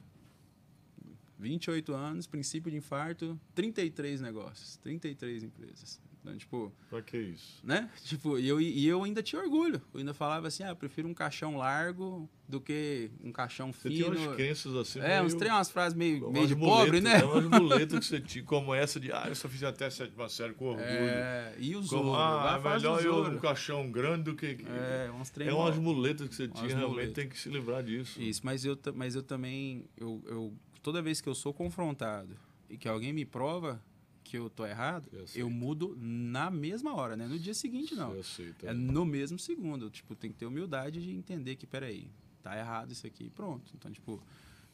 [1.38, 6.00] 28 anos, princípio de infarto, 33 negócios, 33 empresas.
[6.26, 6.74] Então, tipo.
[6.90, 7.60] Pra que isso?
[7.64, 7.90] Né?
[8.04, 9.82] Tipo, e eu, e eu ainda tinha orgulho.
[9.94, 13.90] Eu ainda falava assim: ah, eu prefiro um caixão largo do que um caixão você
[13.90, 14.08] fino.
[14.08, 15.00] Você tinha umas crenças assim.
[15.00, 17.20] É, meio, uns três, umas frases meio, meio de pobre, né?
[17.20, 20.28] Tem umas muletas que você tinha, como essa de, ah, eu só fiz até sétima
[20.30, 20.86] série com orgulho.
[20.88, 24.58] É, e os como, Ah, é melhor eu um caixão grande do que.
[24.68, 25.50] É, uns três.
[25.50, 27.14] É umas muletas que você tinha, realmente muletas.
[27.14, 28.22] tem que se livrar disso.
[28.22, 32.36] Isso, mas eu, mas eu também, eu, eu, toda vez que eu sou confrontado
[32.70, 33.82] e que alguém me prova
[34.26, 37.28] que eu tô errado, eu, eu, mudo na mesma hora, né?
[37.28, 38.12] No dia seguinte, não.
[38.14, 38.72] Eu sei, tá.
[38.72, 39.90] É no mesmo segundo.
[39.90, 42.10] Tipo, tem que ter humildade de entender que, peraí,
[42.42, 43.72] tá errado isso aqui pronto.
[43.76, 44.22] Então, tipo,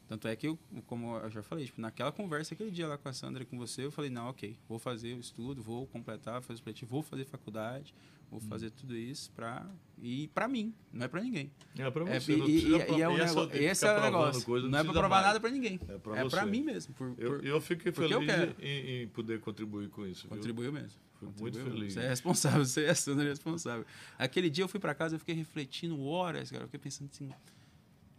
[0.08, 3.08] tanto é que eu, como eu já falei, tipo, naquela conversa, aquele dia lá com
[3.10, 6.40] a Sandra e com você, eu falei, não, ok, vou fazer o estudo, vou completar,
[6.40, 7.94] fazer o supletivo, vou fazer faculdade,
[8.32, 8.48] vou hum.
[8.48, 9.66] fazer tudo isso para
[10.00, 11.52] e para mim, não é para ninguém.
[11.78, 12.32] É para é, você.
[12.32, 14.44] É, e, e, e, é um negócio, esse é o negócio.
[14.44, 15.26] Coisa, não, não é para provar mais.
[15.26, 15.78] nada para ninguém.
[15.88, 16.94] É para é mim mesmo.
[16.94, 18.22] Por, eu, por, eu fiquei feliz eu
[18.58, 20.26] em, em, poder contribuir com isso.
[20.26, 20.98] Contribuiu mesmo.
[21.20, 21.92] Fico muito feliz.
[21.92, 23.86] Você é responsável, você é Sandra responsável.
[24.18, 27.30] Aquele dia eu fui para casa, eu fiquei refletindo horas, cara, eu fiquei pensando assim,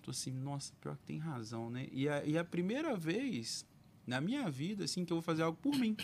[0.02, 1.90] tô assim, nossa, pior que tem razão, né?
[1.92, 3.66] E a, e a primeira vez
[4.08, 5.98] na minha vida, assim, que eu vou fazer algo por mim.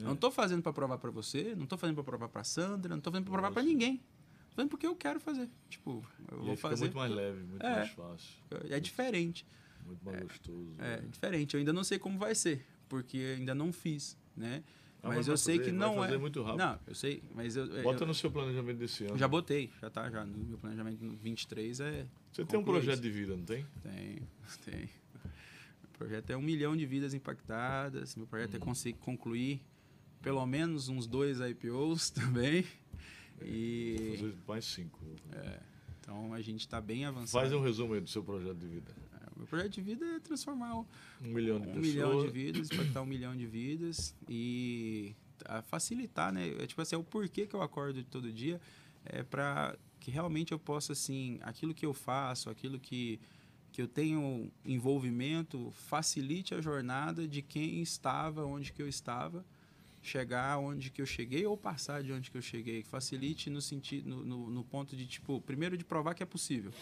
[0.00, 0.04] É.
[0.04, 2.98] Não estou fazendo para provar para você, não estou fazendo para provar para Sandra, não
[2.98, 3.94] estou fazendo para provar para ninguém.
[3.94, 5.48] Estou fazendo porque eu quero fazer.
[5.68, 6.80] Tipo, eu e vou fazer.
[6.80, 8.34] muito mais leve, muito é, mais fácil.
[8.70, 9.46] É diferente.
[9.86, 10.74] Muito mais é, gostoso.
[10.78, 11.54] É, é, diferente.
[11.54, 14.62] Eu ainda não sei como vai ser, porque ainda não fiz, né?
[15.02, 16.16] Ah, mas, mas eu sei fazer, que não é.
[16.16, 16.58] muito rápido.
[16.58, 17.66] Não, eu sei, mas eu.
[17.82, 19.18] Bota eu, no seu planejamento desse ano.
[19.18, 20.24] Já botei, já tá, já.
[20.24, 22.06] No meu planejamento 23 é.
[22.30, 23.66] Você tem um projeto de vida, não tem?
[23.82, 24.18] Tem,
[24.64, 24.80] tem.
[24.82, 28.14] Meu projeto é um milhão de vidas impactadas.
[28.14, 28.58] Meu projeto hum.
[28.58, 29.60] é conseguir concluir
[30.22, 32.64] pelo menos uns dois IPOs também.
[33.40, 35.00] É, e fazer mais cinco.
[35.32, 35.60] É,
[36.00, 37.42] então a gente está bem avançado.
[37.44, 38.94] Faz um resumo aí do seu projeto de vida.
[39.14, 40.86] É, meu projeto de vida é transformar um,
[41.22, 41.86] um milhão de um pessoas.
[41.86, 45.14] milhão de vidas, impactar um milhão de vidas e
[45.64, 46.48] facilitar, né?
[46.50, 48.60] É, tipo assim, é o porquê que eu acordo todo dia
[49.04, 53.20] é para que realmente eu possa assim, aquilo que eu faço, aquilo que
[53.72, 59.42] que eu tenho envolvimento facilite a jornada de quem estava onde que eu estava
[60.02, 62.82] chegar onde que eu cheguei ou passar de onde que eu cheguei.
[62.82, 66.72] Facilite no sentido, no, no, no ponto de tipo, primeiro de provar que é possível.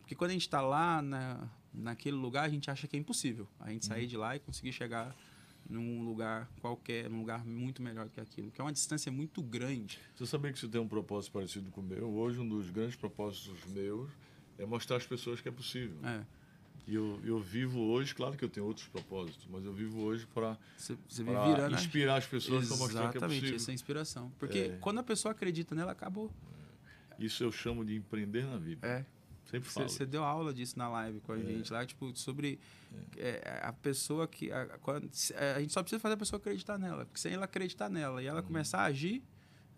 [0.00, 3.48] Porque quando a gente está lá na, naquele lugar, a gente acha que é impossível.
[3.58, 3.88] A gente uhum.
[3.88, 5.16] sair de lá e conseguir chegar
[5.68, 9.98] num lugar qualquer, num lugar muito melhor que aquilo, que é uma distância muito grande.
[10.16, 12.08] Você sabia que você tem um propósito parecido com o meu?
[12.08, 14.10] Hoje, um dos grandes propósitos meus
[14.58, 15.98] é mostrar às pessoas que é possível.
[16.04, 16.24] É.
[16.88, 20.26] E eu, eu vivo hoje, claro que eu tenho outros propósitos, mas eu vivo hoje
[20.32, 21.70] para né?
[21.74, 23.28] inspirar as pessoas para mostrar que é possível.
[23.28, 24.32] Exatamente, essa é inspiração.
[24.38, 24.78] Porque é.
[24.80, 26.32] quando a pessoa acredita nela, acabou.
[27.10, 27.22] É.
[27.22, 28.86] Isso eu chamo de empreender na vida.
[28.86, 29.04] É.
[29.50, 29.86] Sempre falo.
[29.86, 31.42] Você deu aula disso na live com a é.
[31.42, 32.58] gente lá, tipo, sobre
[33.18, 33.42] é.
[33.44, 34.50] é a pessoa que.
[34.50, 34.78] A,
[35.56, 37.04] a, gente só precisa fazer a pessoa acreditar nela.
[37.04, 38.46] Porque sem ela acreditar nela e ela uhum.
[38.46, 39.22] começar a agir,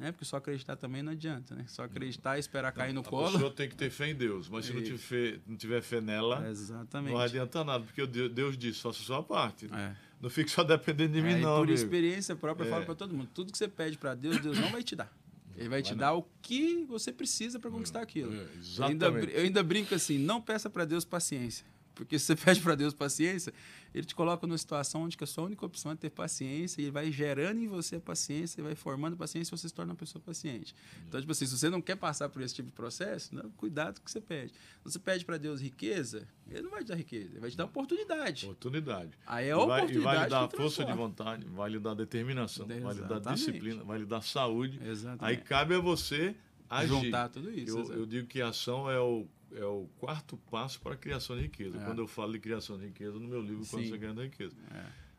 [0.00, 0.12] né?
[0.12, 1.66] Porque só acreditar também não adianta, né?
[1.68, 3.28] Só acreditar e esperar cair no a colo.
[3.28, 5.82] A pessoa tem que ter fé em Deus, mas se não tiver, fé, não tiver
[5.82, 7.12] fé nela, Exatamente.
[7.12, 9.66] não adianta nada, porque Deus disse, faça a sua parte.
[9.66, 9.94] É.
[10.18, 11.56] Não fique só dependendo de mim, é, não.
[11.56, 11.72] por amigo.
[11.72, 12.86] experiência própria, eu falo é.
[12.86, 15.14] para todo mundo: tudo que você pede para Deus, Deus não vai te dar.
[15.54, 15.98] Ele vai, vai te não.
[15.98, 18.32] dar o que você precisa para conquistar aquilo.
[18.32, 18.46] É,
[18.78, 21.66] eu ainda, eu ainda brinco assim: não peça para Deus paciência.
[22.04, 23.52] Porque se você pede para Deus paciência,
[23.94, 26.90] ele te coloca numa situação onde a sua única opção é ter paciência, e ele
[26.90, 29.96] vai gerando em você a paciência, e vai formando paciência, e você se torna uma
[29.96, 30.74] pessoa paciente.
[31.06, 33.96] Então, tipo assim, se você não quer passar por esse tipo de processo, não, cuidado
[33.96, 34.52] com o que você pede.
[34.84, 37.64] Você pede para Deus riqueza, ele não vai te dar riqueza, ele vai te dar
[37.66, 38.46] oportunidade.
[38.46, 39.10] Oportunidade.
[39.26, 39.98] Aí é a oportunidade.
[39.98, 42.84] E vai lhe dar força de vontade, vai lhe dar determinação, Exatamente.
[42.84, 44.80] vai lhe dar disciplina, vai lhe dar saúde.
[44.82, 45.24] Exatamente.
[45.24, 46.34] Aí cabe a você
[46.68, 46.88] agir.
[46.88, 47.78] Juntar tudo isso.
[47.78, 51.36] Eu, eu digo que a ação é o é o quarto passo para a criação
[51.36, 51.78] de riqueza.
[51.78, 51.84] É.
[51.84, 53.70] Quando eu falo de criação de riqueza, no meu livro, Sim.
[53.70, 54.56] Quando Você Ganha Riqueza.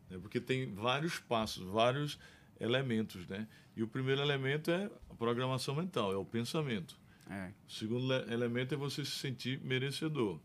[0.09, 0.15] É.
[0.15, 0.17] é.
[0.17, 2.17] Porque tem vários passos, vários
[2.59, 3.47] elementos, né?
[3.75, 6.99] E o primeiro elemento é a programação mental, é o pensamento.
[7.29, 10.39] É, O segundo le- elemento é você se sentir merecedor.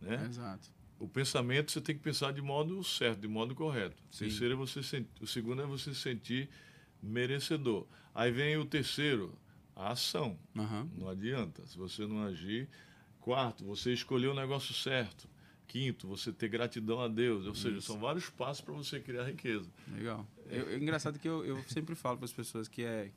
[0.00, 0.24] Né?
[0.28, 0.70] exato.
[0.98, 4.02] O pensamento você tem que pensar de modo certo, de modo correto.
[4.12, 6.48] O, terceiro é você o segundo é você se sentir
[7.02, 7.86] merecedor.
[8.14, 9.36] Aí vem o terceiro,
[9.74, 10.38] a ação.
[10.56, 10.88] Aham.
[10.96, 11.66] Não adianta.
[11.66, 12.68] Se você não agir.
[13.24, 15.26] Quarto, você escolher o negócio certo.
[15.66, 17.46] Quinto, você ter gratidão a Deus.
[17.46, 17.86] Ou seja, Isso.
[17.86, 19.66] são vários passos para você criar riqueza.
[19.90, 20.26] Legal.
[20.50, 23.10] Eu, é engraçado que eu, eu sempre falo para as pessoas que é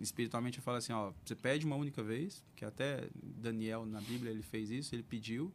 [0.00, 4.32] espiritualmente eu falo assim, ó, você pede uma única vez, que até Daniel na Bíblia
[4.32, 5.52] ele fez isso, ele pediu,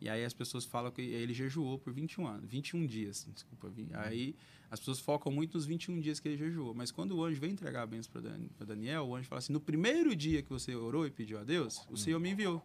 [0.00, 3.68] e aí as pessoas falam que ele jejuou por 21 anos, 21 dias, desculpa.
[3.68, 4.36] vi- Aí
[4.70, 7.50] as pessoas focam muito nos 21 dias que ele jejuou, mas quando o anjo vem
[7.52, 11.06] entregar a bênção para Daniel, o anjo fala assim: "No primeiro dia que você orou
[11.06, 12.62] e pediu a Deus, o Senhor me enviou".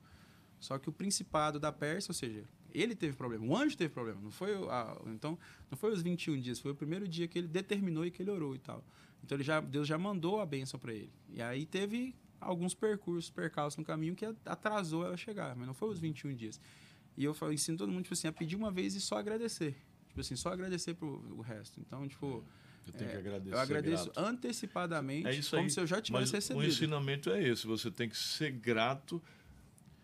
[0.65, 2.43] Só que o principado da Pérsia, ou seja,
[2.73, 5.37] ele teve problema, o anjo teve problema, não foi o- a, então
[5.69, 8.31] não foi os 21 dias, foi o primeiro dia que ele determinou e que ele
[8.31, 8.83] orou e tal.
[9.23, 11.11] Então ele já, Deus já mandou a bênção para ele.
[11.29, 15.89] E aí teve alguns percursos, percalços no caminho que atrasou ela chegar, mas não foi
[15.89, 16.59] os 21 dias.
[17.15, 19.75] E eu falo, ensino todo mundo tipo assim, a pedir uma vez e só agradecer.
[20.09, 21.07] Tipo assim, só agradecer pro
[21.37, 21.79] o resto.
[21.79, 22.43] Então, tipo,
[22.85, 23.55] Você tem é, que agradecer.
[23.55, 24.19] eu agradeço grato.
[24.19, 26.65] antecipadamente, É isso como se eu já Mas tivesse o recebido.
[26.65, 27.65] ensinamento é esse.
[27.67, 29.21] Você tem que ser grato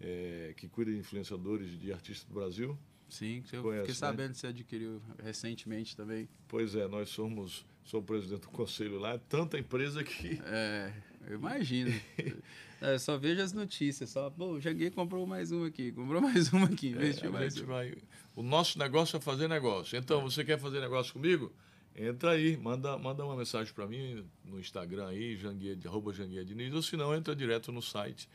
[0.00, 2.76] é, que cuida de influenciadores de artistas do Brasil?
[3.08, 3.94] Sim, eu Conhece, fiquei né?
[3.94, 6.28] sabendo que você adquiriu recentemente também.
[6.46, 10.92] Pois é, nós somos, sou o presidente do conselho lá, é tanta empresa que É,
[11.26, 11.90] eu imagino.
[12.80, 16.20] É, eu só vejo as notícias, só, pô, o Janguei comprou mais uma aqui, comprou
[16.22, 17.66] mais uma aqui, investiu É, mais uma.
[17.66, 17.96] vai.
[18.36, 19.98] O nosso negócio é fazer negócio.
[19.98, 21.52] Então, você quer fazer negócio comigo?
[21.94, 26.72] Entra aí, manda, manda uma mensagem para mim no Instagram aí, Janguia, arroba Janguia Diniz,
[26.72, 28.28] ou se não, entra direto no site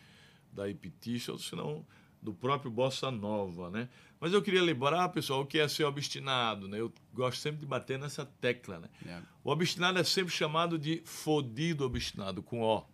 [0.52, 1.86] da Ipitixa, ou se não,
[2.22, 3.90] do próprio Bossa Nova, né?
[4.20, 6.80] Mas eu queria lembrar, pessoal, o que é ser obstinado, né?
[6.80, 8.90] Eu gosto sempre de bater nessa tecla, né?
[9.06, 12.86] É, O obstinado é sempre chamado de fodido obstinado, com O.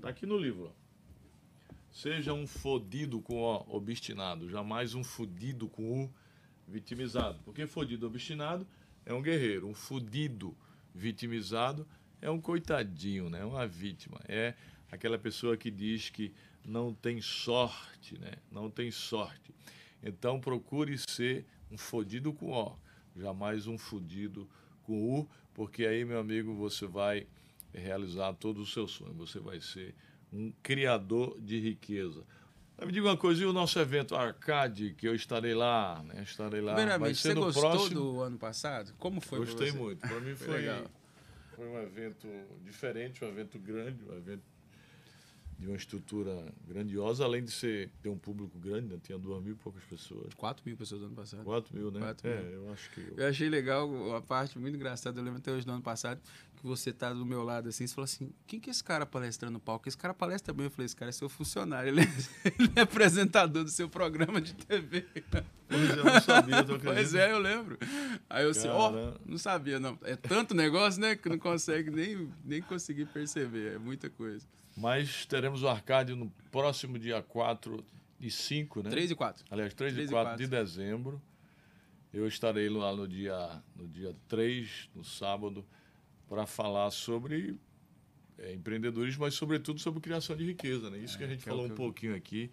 [0.00, 0.88] Tá aqui no livro, ó.
[1.90, 6.14] Seja um fodido com O, obstinado, jamais um fudido com U,
[6.66, 7.38] vitimizado.
[7.44, 8.66] Porque fodido obstinado
[9.08, 10.54] é um guerreiro, um fudido
[10.94, 11.88] vitimizado
[12.20, 13.42] é um coitadinho, né?
[13.42, 14.20] Uma vítima.
[14.28, 14.52] É
[14.92, 16.30] aquela pessoa que diz que
[16.62, 18.32] não tem sorte, né?
[18.52, 19.54] Não tem sorte.
[20.02, 22.76] Então procure ser um fodido com O,
[23.16, 24.46] jamais um fudido
[24.82, 27.26] com U, porque aí, meu amigo, você vai
[27.72, 29.14] realizar todo o seu sonho.
[29.14, 29.94] Você vai ser
[30.30, 32.24] um criador de riqueza.
[32.86, 36.22] Me diga uma coisa, e o nosso evento Arcade, que eu estarei lá, né?
[36.22, 36.74] Estarei lá.
[36.74, 38.00] Primeiramente, você gostou próximo.
[38.00, 38.92] do ano passado?
[38.98, 40.00] Como foi Gostei muito.
[40.00, 40.84] Para mim Foi foi, legal.
[41.56, 42.28] foi um evento
[42.64, 44.42] diferente, um evento grande, um evento
[45.58, 49.00] de uma estrutura grandiosa, além de ser, ter um público grande, né?
[49.02, 50.32] tinha duas mil e poucas pessoas.
[50.34, 51.42] 4 mil pessoas do ano passado.
[51.42, 51.98] Quatro mil, né?
[51.98, 52.52] Quatro é, mil.
[52.52, 53.12] eu acho que...
[53.16, 55.18] Eu achei legal uma parte muito engraçada.
[55.18, 56.20] Eu lembro até hoje do ano passado
[56.58, 57.86] que você tá do meu lado assim.
[57.86, 59.88] Você falou assim: quem que é esse cara palestrando no palco?
[59.88, 60.66] Esse cara palestra bem.
[60.66, 61.88] Eu falei: esse cara é seu funcionário.
[61.88, 62.04] Ele é,
[62.58, 65.06] ele é apresentador do seu programa de TV.
[65.68, 67.78] Pois é, eu não sabia, tu Pois é, eu lembro.
[68.28, 69.20] Aí eu assim: ó, Caramba.
[69.24, 69.98] não sabia, não.
[70.02, 71.16] É tanto negócio, né?
[71.16, 73.74] Que não consegue nem, nem conseguir perceber.
[73.74, 74.46] É muita coisa.
[74.76, 77.84] Mas teremos o Arcade no próximo dia 4
[78.20, 78.90] e 5, né?
[78.90, 79.44] 3 e 4.
[79.50, 80.44] Aliás, 3, Três e e 4 quatro.
[80.44, 81.20] de dezembro.
[82.12, 85.64] Eu estarei lá no dia, no dia 3, no sábado,
[86.28, 87.56] para falar sobre
[88.38, 90.90] é, empreendedorismo, mas sobretudo sobre criação de riqueza.
[90.90, 90.98] Né?
[90.98, 92.50] Isso que a gente que é falou que um eu- pouquinho aqui.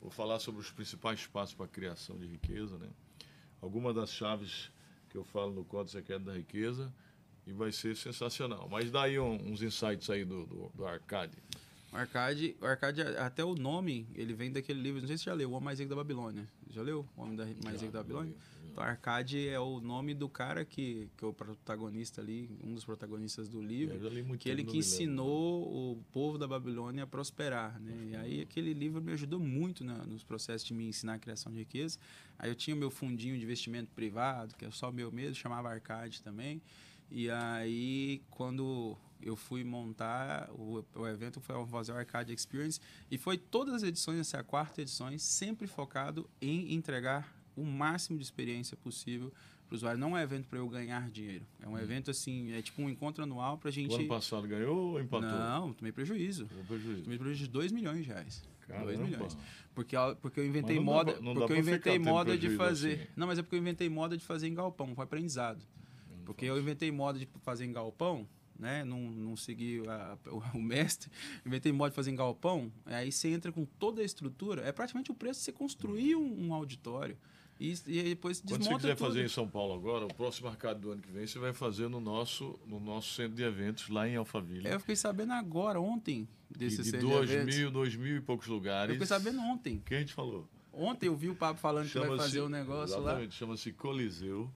[0.00, 2.76] Vou falar sobre os principais passos para a criação de riqueza.
[2.78, 2.88] Né?
[3.62, 4.70] Algumas das chaves
[5.08, 6.92] que eu falo no Código Secreto da Riqueza
[7.46, 8.68] e vai ser sensacional.
[8.70, 11.38] Mas daí um- uns insights aí do, do, do Arcade.
[11.94, 15.30] O Arcade, o Arcade, até o nome, ele vem daquele livro, não sei se você
[15.30, 16.48] já leu, O Homem Mais Rico da Babilônia.
[16.68, 17.06] Já leu?
[17.16, 18.34] O Homem da- Mais Rico da Babilônia?
[18.72, 22.84] Então, Arcade é o nome do cara que, que é o protagonista ali, um dos
[22.84, 24.78] protagonistas do livro, Eu já li muito que ele que lembro.
[24.80, 28.08] ensinou o povo da Babilônia a prosperar, né?
[28.10, 31.52] E aí aquele livro me ajudou muito na, nos processos de me ensinar a criação
[31.52, 31.96] de riqueza.
[32.36, 35.68] Aí eu tinha o meu fundinho de investimento privado, que é só meu mesmo, chamava
[35.70, 36.60] Arcade também.
[37.10, 42.80] E aí quando eu fui montar o, o evento foi o fazer o Arcade Experience
[43.10, 47.64] e foi todas as edições, essa é a quarta edição, sempre focado em entregar o
[47.64, 49.32] máximo de experiência possível
[49.66, 49.98] para o usuário.
[49.98, 51.46] Não é um evento para eu ganhar dinheiro.
[51.62, 54.46] É um evento assim, é tipo um encontro anual para a gente O ano passado
[54.46, 55.28] ganhou ou empatou?
[55.30, 56.46] não, tomei prejuízo.
[56.46, 57.02] Deu prejuízo.
[57.04, 58.42] Tomei prejuízo de 2 milhões de reais.
[58.66, 59.04] 2 Caramba.
[59.04, 59.36] milhões.
[59.74, 61.12] Porque, porque eu inventei moda.
[61.14, 62.94] pra- porque eu inventei moda de fazer.
[62.94, 63.06] assim.
[63.16, 65.62] Não, mas é porque eu inventei moda de fazer em galpão, foi aprendizado.
[66.24, 68.26] Porque eu inventei moda de fazer em galpão,
[68.58, 68.84] né?
[68.84, 71.10] Não, não segui a- o, o mestre.
[71.44, 72.72] Inventei moda de fazer em galpão.
[72.86, 74.62] Aí você entra com toda a estrutura.
[74.62, 77.16] É praticamente o preço de você construir um, um auditório.
[77.60, 79.06] E, e depois Quando desmonta você quiser tudo.
[79.06, 81.88] fazer em São Paulo agora, o próximo mercado do ano que vem, você vai fazer
[81.88, 84.66] no nosso, no nosso centro de eventos, lá em Alphaville.
[84.68, 87.56] Eu fiquei sabendo agora, ontem, desse de centro dois eventos.
[87.56, 88.92] mil, dois mil e poucos Eu lugares.
[88.94, 89.80] fiquei sabendo ontem.
[89.86, 90.48] Quem a gente falou?
[90.72, 93.02] Ontem eu vi o Pablo falando que vai fazer um negócio lá.
[93.12, 94.50] Exatamente, chama-se Coliseu.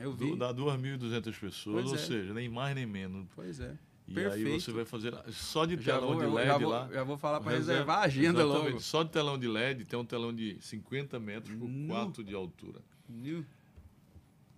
[0.00, 0.30] Eu vi.
[0.30, 1.98] Do, dá 2.200 pessoas, Pois ou é.
[1.98, 3.26] seja, nem mais nem menos.
[3.34, 3.76] Pois é.
[4.06, 4.48] E Perfeito.
[4.48, 6.88] aí você vai fazer só de telão vou, de LED já vou, lá.
[6.90, 8.80] já vou falar para Reserva- reservar a agenda Exatamente, logo.
[8.80, 11.88] Só de telão de LED, tem um telão de 50 metros por Nu.
[11.88, 12.80] 4 de altura.
[13.06, 13.44] Viu?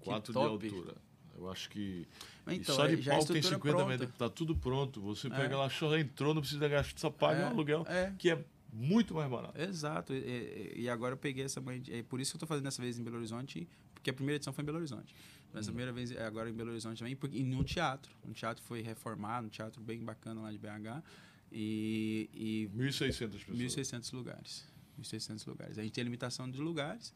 [0.01, 0.95] 4 de altura.
[1.37, 2.07] Eu acho que.
[2.47, 3.89] Então, só de já a palco tem estrutura 50 pronta.
[3.89, 5.01] metros, tá tudo pronto.
[5.01, 5.31] Você É.
[5.31, 8.13] pega lá, só entrou, não precisa gastar, só paga É, o aluguel, é.
[8.19, 9.61] que é muito mais barato.
[9.61, 10.13] Exato.
[10.13, 12.81] E, e- agora eu peguei essa de- É por isso que eu tô fazendo dessa
[12.83, 13.67] vez em Belo Horizonte,
[14.01, 15.15] porque a primeira edição foi em Belo Horizonte.
[15.53, 18.11] Mas a primeira vez é agora em Belo Horizonte também, porque, e num teatro.
[18.27, 21.03] Um teatro foi reformado, um teatro bem bacana lá de BH.
[21.53, 23.59] E, e 1.600 pessoas.
[23.59, 24.65] 1.600 lugares.
[25.01, 25.79] 1.600 lugares.
[25.79, 27.13] A gente tem limitação de lugares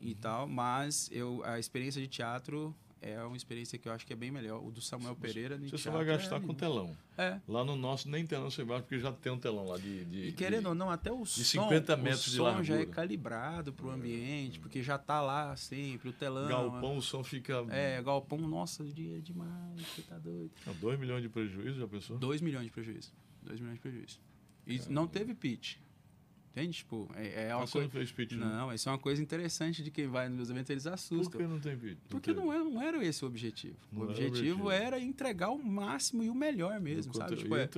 [0.00, 0.08] Uhum.
[0.08, 4.12] e tal, mas eu, a experiência de teatro é uma experiência que eu acho que
[4.12, 4.64] é bem melhor.
[4.64, 6.96] O do Samuel Pereira de Você só vai gastar é, com telão.
[7.18, 7.40] É.
[7.48, 10.04] Lá no nosso, nem telão você vai, porque já tem um telão lá de.
[10.04, 12.74] de E querendo de- ou não, até o som, 50 metros o de som já
[12.74, 12.96] é largura.
[12.96, 16.48] calibrado para o ambiente, porque já tá lá sempre, o telão.
[16.48, 17.64] Galpão, o som fica.
[17.70, 20.52] É, galpão, nossa, é demais, você tá doido.
[20.80, 22.16] 2 milhões de prejuízo, já pensou?
[22.18, 23.12] 2 milhões de prejuízo.
[23.42, 24.20] 2 milhões de prejuízo.
[24.64, 25.76] E não teve pitch.
[26.52, 26.78] Entende?
[26.78, 27.86] Tipo, é, é uma coisa.
[27.86, 28.46] não fez pitch, não.
[28.46, 31.40] Não, isso é uma coisa interessante de quem vai nos meus eventos, eles Por assustam.
[31.40, 31.98] que não tem pitch?
[32.10, 33.76] Porque não, é, não era esse o objetivo.
[33.90, 34.70] Não o era o objetivo objetivo.
[34.70, 37.36] era entregar o máximo e o melhor mesmo, sabe?
[37.36, 37.70] Tipo, é,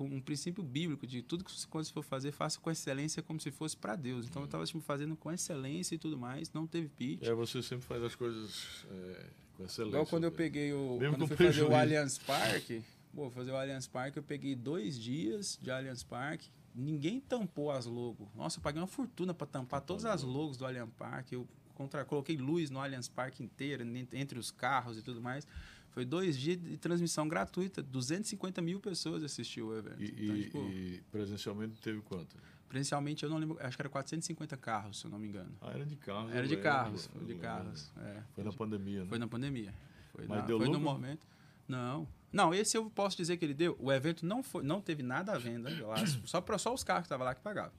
[0.00, 3.20] com um princípio bíblico de tudo que você, quando você for fazer, faça com excelência
[3.20, 4.26] como se fosse para Deus.
[4.26, 7.26] Então eu estava tipo, fazendo com excelência e tudo mais, não teve pitch.
[7.26, 9.26] É, você sempre faz as coisas é,
[9.56, 9.96] com excelência.
[9.96, 10.36] Igual quando eu né?
[10.36, 10.96] peguei o.
[10.98, 11.74] Mesmo quando eu fui fazer o.
[11.74, 16.48] Allianz Parque, pô, fazer o Allianz Parque, eu peguei dois dias de Allianz Parque.
[16.80, 18.26] Ninguém tampou as logos.
[18.34, 21.34] Nossa, eu paguei uma fortuna para tampar todas as logos do Allianz Parque.
[21.34, 25.46] Eu contra, coloquei luz no Allianz Parque inteiro, en- entre os carros e tudo mais.
[25.90, 27.82] Foi dois dias de transmissão gratuita.
[27.82, 30.02] 250 mil pessoas assistiu o evento.
[30.02, 32.36] E, então, tipo, e presencialmente teve quanto?
[32.68, 35.50] presencialmente, eu não lembro, acho que era 450 carros, se eu não me engano.
[35.60, 36.30] Ah, era de carros.
[36.30, 37.38] Era de lembro, carros, de lembro.
[37.42, 37.90] carros.
[37.96, 38.22] é.
[38.32, 39.06] Foi na pandemia, né?
[39.08, 39.74] Foi na pandemia.
[40.12, 41.26] Foi, Mas na- deu foi no momento.
[41.66, 42.06] Não.
[42.32, 43.76] Não, esse eu posso dizer que ele deu.
[43.78, 47.02] O evento não foi, não teve nada à venda, lá, só para só os carros
[47.02, 47.72] que estavam lá que pagavam.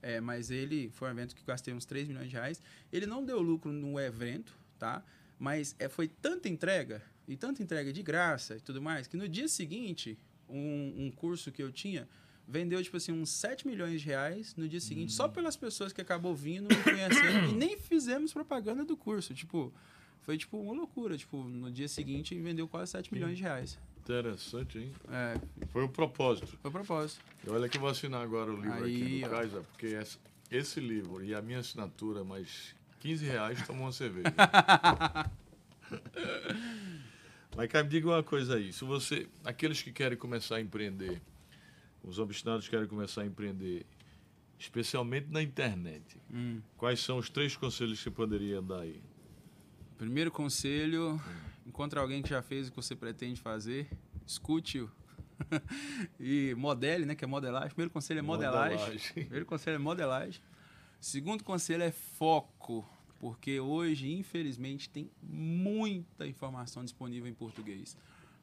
[0.00, 2.62] É, mas ele foi um evento que gastei uns 3 milhões de reais.
[2.92, 5.02] Ele não deu lucro no evento, tá?
[5.38, 9.28] Mas é, foi tanta entrega, e tanta entrega de graça e tudo mais, que no
[9.28, 10.18] dia seguinte,
[10.48, 12.08] um, um curso que eu tinha
[12.46, 16.00] vendeu, tipo assim, uns 7 milhões de reais no dia seguinte, só pelas pessoas que
[16.00, 19.34] acabou vindo, me conhecendo, e nem fizemos propaganda do curso.
[19.34, 19.70] Tipo,
[20.22, 21.18] foi tipo uma loucura.
[21.18, 23.78] Tipo, no dia seguinte vendeu quase 7 milhões de reais.
[24.08, 24.90] Interessante, hein?
[25.10, 25.34] É,
[25.70, 26.58] Foi o propósito.
[26.62, 27.20] foi propósito.
[27.46, 30.18] E Olha que eu vou assinar agora o livro Aí, aqui do Kaiser, porque esse,
[30.50, 34.32] esse livro e a minha assinatura, mais 15 reais, tomam uma cerveja.
[37.54, 38.72] Mas, cara, me diga uma coisa aí.
[38.72, 39.28] Se você.
[39.44, 41.20] Aqueles que querem começar a empreender,
[42.02, 43.84] os obstinados que querem começar a empreender,
[44.58, 46.60] especialmente na internet, Hum.
[46.78, 49.00] quais são os três conselhos que você poderia dar aí?
[49.98, 51.20] Primeiro conselho:
[51.68, 53.88] encontre alguém que já fez o que você pretende fazer,
[54.26, 54.90] escute-o.
[56.18, 57.14] e modele, né?
[57.14, 57.68] Que é modelagem.
[57.68, 58.78] Primeiro conselho é modelagem.
[58.78, 59.12] Modelagem.
[59.12, 60.40] Primeiro conselho é modelagem.
[61.00, 62.84] Segundo conselho é foco,
[63.20, 67.96] porque hoje, infelizmente, tem muita informação disponível em português.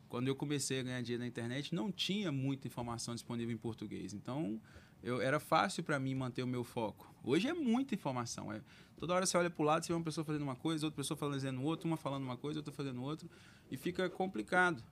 [0.07, 4.13] Quando eu comecei a ganhar dinheiro na internet, não tinha muita informação disponível em português.
[4.13, 4.61] Então,
[5.05, 7.13] eu, era fácil para mim manter o meu foco.
[7.23, 8.51] Hoje é muita informação.
[8.51, 8.59] É,
[8.97, 10.97] toda hora você olha para o lado, você vê uma pessoa fazendo uma coisa, outra
[10.97, 13.29] pessoa fazendo outra, uma falando uma coisa, outra fazendo outra,
[13.69, 14.83] e fica complicado.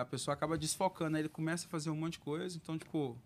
[0.00, 2.58] A pessoa acaba desfocando, aí ele começa a fazer um monte de coisa.
[2.60, 3.16] Então, tipo,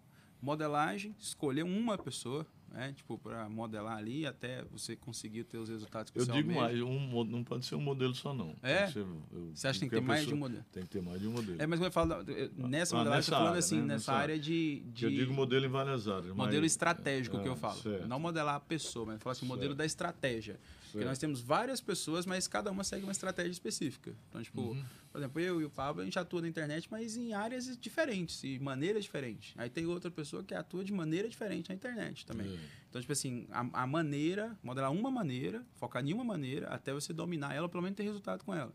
[0.43, 2.93] modelagem, escolher uma pessoa, né?
[2.97, 6.61] Tipo, para modelar ali até você conseguir ter os resultados que Eu você digo almeja.
[6.61, 8.55] mais, um, não pode ser um modelo só, não.
[8.63, 8.87] É?
[8.87, 10.65] Que ser- eu Você acha que tem que ter mais de pessoa um modelo?
[10.73, 11.63] Tem que ter mais de um modelo.
[11.63, 13.85] É, mas eu falo eu- nessa Ah, modelagem, nessa eu tô falando área, assim, né?
[13.87, 16.27] nessa área de, de Eu digo modelo em várias áreas.
[16.29, 17.81] mas- modelo estratégico que é, eu falo.
[17.81, 18.07] certo.
[18.09, 19.79] Não modelar a pessoa, mas falo assim, modelo Certo.
[19.79, 20.59] da estratégia.
[20.93, 24.15] Porque nós temos várias pessoas, mas cada uma segue uma estratégia específica.
[24.29, 24.85] Então, tipo, Uhum.
[25.13, 28.43] por exemplo, eu e o Pablo, a gente atua na internet, mas em áreas diferentes
[28.45, 29.53] e maneiras diferentes.
[29.57, 32.47] Aí tem outra pessoa que atua de maneira diferente na internet também.
[32.55, 32.59] É.
[32.89, 37.13] Então, tipo assim, a, a maneira, modelar uma maneira, focar em uma maneira, até você
[37.13, 38.73] dominar ela, pelo menos ter resultado com ela.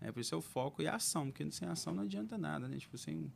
[0.00, 2.68] É, por isso é o foco e a ação, porque sem ação não adianta nada,
[2.68, 2.76] né?
[2.78, 3.32] Tipo, sem...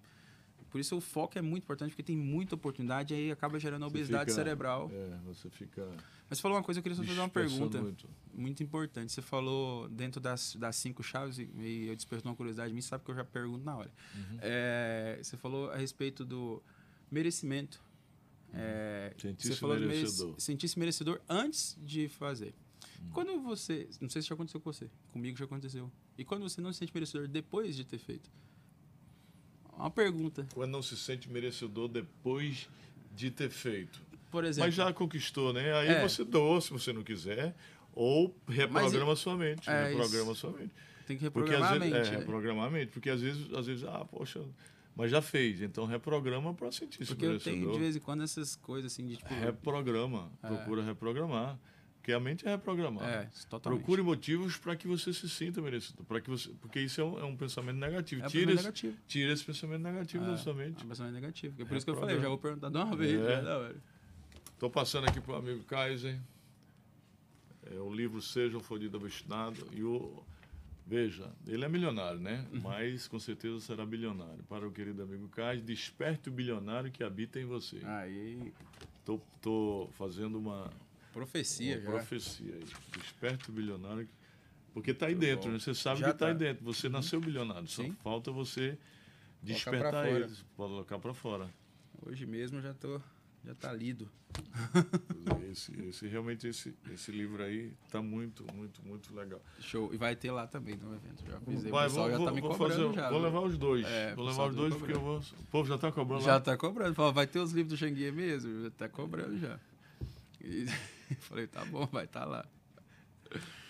[0.71, 3.83] Por isso o foco é muito importante, porque tem muita oportunidade e aí acaba gerando
[3.83, 4.91] Você obesidade fica- cerebral.
[4.91, 5.87] É, você fica.
[6.33, 8.09] Mas você falou uma coisa, eu queria só fazer uma pergunta Muito.
[8.33, 9.13] muito importante.
[9.13, 12.81] Você falou dentro das, das cinco chaves, e, e eu despertou uma curiosidade em mim,
[12.81, 13.93] sabe que eu já pergunto na hora.
[14.15, 14.39] Uhum.
[14.41, 16.63] É, você falou a respeito do
[17.11, 17.83] merecimento.
[18.55, 20.35] É, Sentir-se merec- merecedor.
[20.39, 22.55] sentir-se merecedor antes de fazer.
[23.03, 23.11] Uhum.
[23.13, 23.87] Quando você.
[24.01, 25.93] Não sei se já aconteceu com você, comigo já aconteceu.
[26.17, 28.31] E quando você não se sente merecedor depois de ter feito?
[29.77, 30.47] Uma pergunta.
[30.55, 32.71] Quando não se sente merecedor depois
[33.15, 34.01] de ter feito.
[34.33, 34.67] Por exemplo.
[34.67, 35.73] Mas já conquistou, né?
[35.75, 36.03] Aí É.
[36.09, 37.55] você doa, se você não quiser,
[37.93, 39.69] ou reprograma sua mente.
[39.71, 40.41] é reprograma isso.
[40.41, 40.73] sua mente.
[41.07, 42.09] tem que Porque reprogramar às a vezes, mente.
[42.09, 42.19] é, né?
[42.19, 42.89] reprogramar a mente.
[42.93, 44.41] Porque às vezes, às vezes, ah, poxa,
[44.97, 45.61] mas já fez.
[45.61, 49.17] Então reprograma para sentir-se Porque eu tenho de vez em quando essas coisas assim de
[49.19, 49.33] tipo.
[49.35, 50.33] Reprograma.
[50.41, 51.59] Procura reprogramar.
[51.99, 53.09] Porque a mente é reprogramar.
[53.09, 53.79] É, totalmente.
[53.81, 56.05] Procure motivos para que você se sinta merecedor.
[56.05, 58.23] Para que você, porque isso é um, é um pensamento negativo.
[58.23, 59.07] É um tira, pensamento esse, negativo.
[59.07, 60.85] tira esse pensamento negativo da sua É mente.
[60.85, 61.63] um pensamento negativo.
[61.63, 63.13] É por isso que eu falei, eu já vou perguntar de uma vez.
[63.21, 63.43] É.
[63.43, 63.75] né.
[64.63, 66.17] Estou passando aqui para o amigo Kaiser.
[67.69, 69.67] É, o livro Seja um Fodido Obstinado.
[69.73, 70.23] E o.
[70.87, 72.47] Veja, ele é milionário, né?
[72.53, 72.61] Uhum.
[72.61, 74.45] Mas com certeza será bilionário.
[74.49, 77.81] Para o querido amigo Kaiser, desperte o bilionário que habita em você.
[77.83, 78.53] Aí,
[79.01, 80.71] Estou fazendo uma,
[81.13, 81.91] profecia uma já.
[81.91, 82.65] profecia aí.
[83.01, 84.09] Desperte o bilionário.
[84.73, 85.59] Porque está aí Muito dentro, né?
[85.59, 86.39] Você sabe Já que está aí tá.
[86.39, 86.65] dentro.
[86.67, 87.67] Você nasceu bilionário.
[87.67, 87.97] Só Sim.
[88.01, 88.79] falta você
[89.43, 90.09] despertar fora.
[90.09, 90.37] ele.
[90.55, 91.51] Colocar para fora.
[92.07, 93.01] Hoje mesmo eu já tô.
[93.45, 94.09] Já tá lido.
[95.51, 99.41] Esse, esse, realmente, esse, esse livro aí está muito, muito, muito legal.
[99.61, 99.93] Show.
[99.93, 101.25] E vai ter lá também no evento.
[101.27, 101.71] Já avisei.
[101.71, 103.11] Vai, o pessoal vou, já vou, tá me cobrando fazer, já.
[103.11, 103.85] vou levar os dois.
[103.87, 105.19] É, vou levar os tá dois porque eu vou.
[105.19, 106.41] O povo já está cobrando Já lá.
[106.41, 106.95] tá cobrando.
[106.95, 108.63] Fala, vai ter os livros do Xangue mesmo?
[108.63, 109.59] Já tá cobrando já.
[110.41, 110.67] E
[111.21, 112.47] falei, tá bom, vai estar tá lá.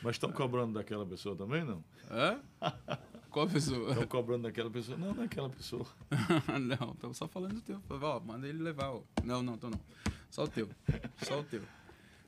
[0.02, 1.82] Mas estão cobrando daquela pessoa também, não?
[2.10, 2.40] Hã?
[3.32, 3.88] Qual pessoa?
[3.88, 4.98] Estão cobrando daquela pessoa?
[4.98, 5.86] Não, daquela pessoa.
[6.60, 7.80] não, tô só falando do teu.
[7.88, 8.90] Ó, manda ele levar.
[8.90, 9.00] Ó.
[9.24, 9.80] Não, não, tô não.
[10.30, 10.68] Só o teu.
[11.22, 11.62] Só o teu.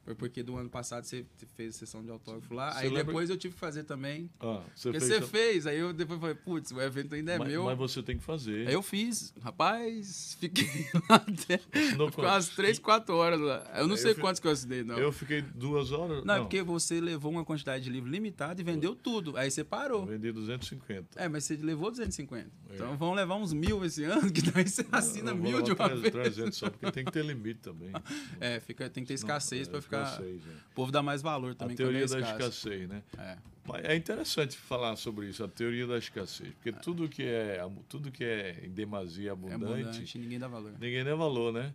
[0.05, 1.25] Foi porque do ano passado você
[1.57, 2.73] fez sessão de autógrafo lá.
[2.73, 4.29] Você aí lembra- depois eu tive que fazer também.
[4.39, 5.21] Ah, você Porque fez.
[5.23, 7.65] você fez, aí eu depois falei, putz, o evento ainda é mas, meu.
[7.65, 8.69] mas você tem que fazer.
[8.69, 10.65] Aí eu fiz, rapaz, fiquei
[11.09, 13.65] lá até ficou umas 3, 4 horas lá.
[13.77, 14.99] Eu não Eu sei fi- quantos que eu assinei, não.
[14.99, 16.25] Eu fiquei duas horas.
[16.25, 19.37] Não, é porque você levou uma quantidade de livro limitada e vendeu tudo.
[19.37, 20.05] Aí você parou.
[20.07, 21.09] Vendi 250.
[21.17, 22.51] É, mas você levou 250.
[22.71, 22.75] É.
[22.75, 25.89] Então vão levar uns mil esse ano, que daí você assina Eu mil de uma
[25.89, 26.13] 300, vez.
[26.13, 27.91] 300 só, porque tem que ter limite também.
[28.41, 29.94] É, fica, tem que ter Senão, escassez é, pra ficar.
[30.03, 30.51] Escassez, é.
[30.51, 33.03] O povo dá mais valor também A teoria é da escassez, né?
[33.19, 33.37] É.
[33.85, 38.23] É interessante falar sobre isso, a teoria da escassez, porque tudo que é tudo que
[38.23, 40.73] é em demasia É abundante, abundante, ninguém dá valor.
[40.79, 41.73] ninguém dá valor, né?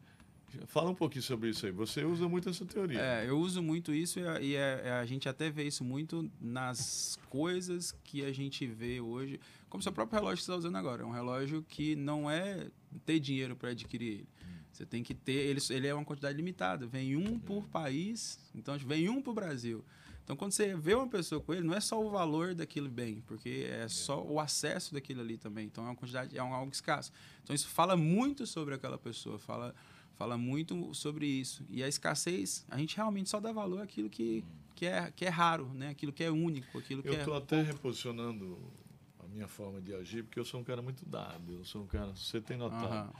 [0.66, 1.72] Fala um pouquinho sobre isso aí.
[1.72, 3.00] Você usa muito essa teoria.
[3.00, 7.20] É, eu uso muito isso e, a, a- a gente até vê isso muito nas
[7.30, 9.40] coisas que a gente vê hoje.
[9.70, 11.04] Como seu próprio relógio que você está usando agora.
[11.04, 12.68] É um relógio que não é
[13.06, 14.28] ter dinheiro para adquirir ele.
[14.80, 15.34] Você tem que ter.
[15.34, 16.88] Ele, ele é uma quantidade limitada.
[16.88, 19.84] Vem um por país, então vem um para o Brasil.
[20.24, 23.22] Então, quando você vê uma pessoa com ele, não é só o valor daquele bem,
[23.28, 25.66] porque é só o acesso daquilo ali também.
[25.66, 27.12] Então, é uma quantidade, é um algo escasso.
[27.44, 29.76] Então, isso fala muito sobre aquela pessoa, fala,
[30.16, 31.66] fala muito sobre isso.
[31.68, 35.30] E a escassez, a gente realmente só dá valor àquilo que, que, é, que é
[35.30, 35.90] raro, né?
[35.90, 37.18] aquilo que é único, aquilo que Eu é.
[37.18, 38.58] estou até reposicionando
[39.20, 41.52] a minha forma de agir, porque eu sou um cara muito dado.
[41.52, 42.86] Eu sou um cara, você tem notado.
[42.86, 43.14] Aham,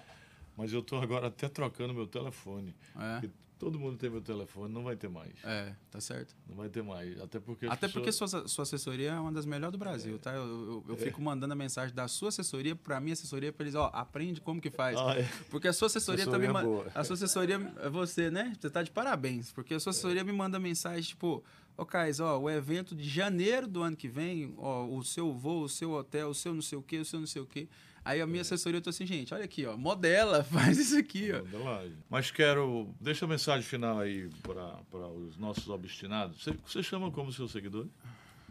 [0.60, 2.76] Mas eu estou agora até trocando meu telefone.
[3.00, 5.32] é, Porque todo mundo tem meu telefone, não vai ter mais.
[5.44, 6.36] é, tá certo.
[6.48, 7.20] Não vai ter mais.
[7.22, 7.66] Até porque.
[7.66, 10.34] Até porque pessoas- sua, sua assessoria é uma das melhores do Brasil, tá?
[10.34, 10.98] Eu, eu, eu É.
[10.98, 14.60] fico mandando a mensagem da sua assessoria pra minha assessoria pra eles, ó, aprende como
[14.62, 14.98] que faz.
[14.98, 15.24] Ah, é.
[15.50, 16.62] Porque a sua assessoria, Assessoria também.
[16.64, 16.92] ma- boa.
[16.94, 18.54] A sua assessoria é você, né?
[18.60, 19.52] Você tá de parabéns.
[19.52, 21.44] Porque a sua assessoria me manda mensagem, tipo,
[21.82, 25.64] ô Cais, ó, o evento de janeiro do ano que vem, ó, o seu voo,
[25.64, 27.68] o seu hotel, o seu não sei o quê, o seu não sei o quê.
[28.04, 28.26] Aí a É.
[28.26, 31.40] minha assessoria, eu tô assim, gente, olha aqui, ó, modela, faz isso aqui, ó.
[31.44, 31.98] Modelagem.
[32.10, 32.94] Mas quero.
[33.00, 36.42] Deixa a mensagem final aí para os nossos obstinados.
[36.44, 37.90] Você, você chama como seus seguidores?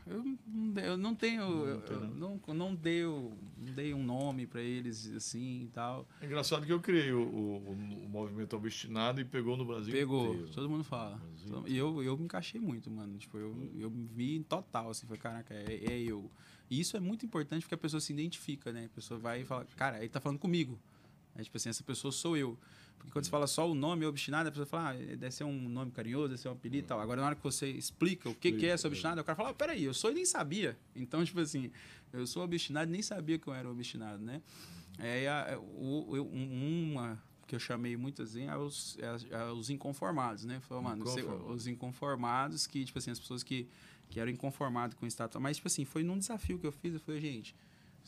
[0.08, 1.42] Eu, não- eu não tenho.
[1.42, 2.40] Não eu- eu não?
[2.54, 3.36] não, dei, não
[3.74, 6.06] dei um nome pra eles assim e tal.
[6.20, 10.32] É engraçado que eu criei o, o- o movimento obstinado e pegou no Brasil Pegou,
[10.34, 10.48] inteiro.
[10.52, 11.20] todo mundo fala.
[11.46, 13.16] Todo- E eu, eu me encaixei muito, mano.
[13.18, 16.30] Tipo, eu, eu me vi em total, assim, foi, caraca, é, é eu.
[16.70, 18.86] E isso é muito importante porque a pessoa se identifica, né?
[18.86, 20.78] A pessoa vai e fala, cara, ele tá falando comigo.
[21.34, 22.58] É tipo assim, essa pessoa sou eu.
[22.98, 25.68] Porque quando você fala só o nome obstinado, a pessoa fala, ah, deve ser um
[25.68, 27.00] nome carinhoso, deve ser um apelido e tal.
[27.00, 29.50] Agora, na hora que você explica o que, que é esse obstinado, o cara fala,
[29.50, 30.76] ah, peraí, eu sou e nem sabia.
[30.94, 31.70] Então, tipo assim,
[32.12, 34.42] eu sou obstinado e nem sabia que eu era obstinado, né?
[34.98, 39.44] É, a- o, eu- um- uma que eu chamei muitas vezes é os, é, é
[39.52, 40.60] os inconformados, né?
[40.60, 41.02] Falou, mano,
[41.54, 43.66] os inconformados, que, tipo assim, as pessoas que,
[44.10, 45.40] que eram inconformadas com o status.
[45.40, 47.54] Mas, tipo assim, foi num desafio que eu fiz, eu falei, gente,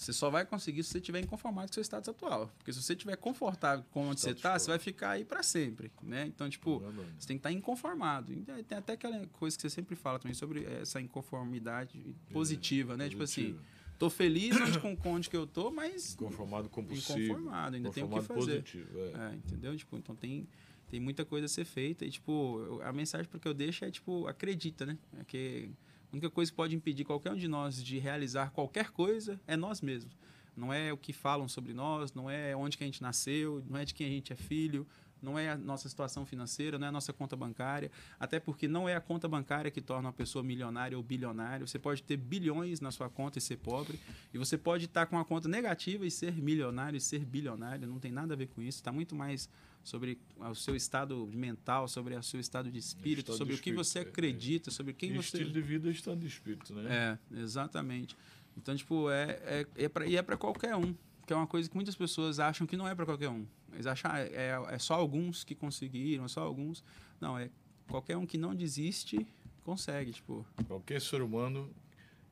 [0.01, 2.51] você só vai conseguir se você estiver inconformado com o seu status atual.
[2.57, 5.92] Porque se você estiver confortável com onde você está, você vai ficar aí para sempre,
[6.03, 6.24] né?
[6.26, 7.09] Então, tipo, Verdade.
[7.18, 8.32] você tem que estar inconformado.
[8.32, 13.11] E Tem até aquela coisa que você sempre fala também sobre essa inconformidade positiva, né?
[13.11, 13.59] Tipo assim,
[13.98, 17.18] tô feliz onde, com, com onde que eu tô, mas Inconformado compulsivo.
[17.18, 18.34] inconformado, ainda tem o que fazer.
[18.40, 19.32] positivo, é.
[19.32, 19.76] é, entendeu?
[19.76, 20.48] Tipo, então tem,
[20.88, 22.07] tem muita coisa a ser feita.
[22.07, 24.96] E, tipo, a mensagem que eu deixo é, tipo, acredita, né?
[25.20, 25.70] É que
[26.11, 29.57] a única coisa que pode impedir qualquer um de nós de realizar qualquer coisa é
[29.57, 30.17] nós mesmos.
[30.57, 33.79] Não é o que falam sobre nós, não é onde que a gente nasceu, não
[33.79, 34.87] é de quem a gente é filho,
[35.23, 37.91] não é a nossa situação financeira, não é a nossa conta bancária.
[38.18, 41.66] Até porque não é a conta bancária que torna uma pessoa milionária ou bilionária.
[41.66, 43.99] Você pode ter bilhões na sua conta e ser pobre.
[44.33, 47.87] E você pode estar com uma conta negativa e ser milionário e ser bilionário.
[47.87, 48.79] Não tem nada a ver com isso.
[48.79, 49.49] Está muito mais
[49.83, 53.59] sobre o seu estado mental, sobre o seu estado de espírito, Estado de sobre o
[53.59, 54.05] que você é, é.
[54.05, 57.18] acredita, sobre quem E você estilo de vida é estado de espírito, né?
[57.33, 58.16] é, exatamente.
[58.57, 60.95] Então, tipo, é, é, é pra, e é para qualquer um.
[61.27, 63.47] Que é uma coisa que muitas pessoas acham que não é para qualquer um.
[63.73, 66.83] Eles acham, ah, é, é só alguns que conseguiram, é só alguns.
[67.21, 67.51] Não, é
[67.89, 69.27] qualquer um que não desiste,
[69.62, 70.47] consegue, tipo.
[70.66, 71.71] Qualquer ser humano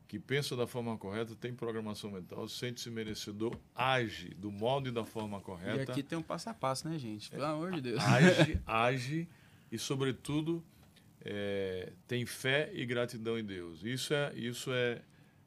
[0.08, 5.04] que pensa da forma correta, tem programação mental, sente-se merecedor, age do modo e da
[5.04, 7.30] forma E correta, aqui tem um passo a passo, né, gente?
[7.30, 8.02] Pelo amor de Deus.
[8.02, 9.28] age, age
[9.70, 10.64] e, sobretudo,
[11.20, 13.84] é, tem fé e gratidão em Deus.
[13.84, 15.02] Isso é, isso é,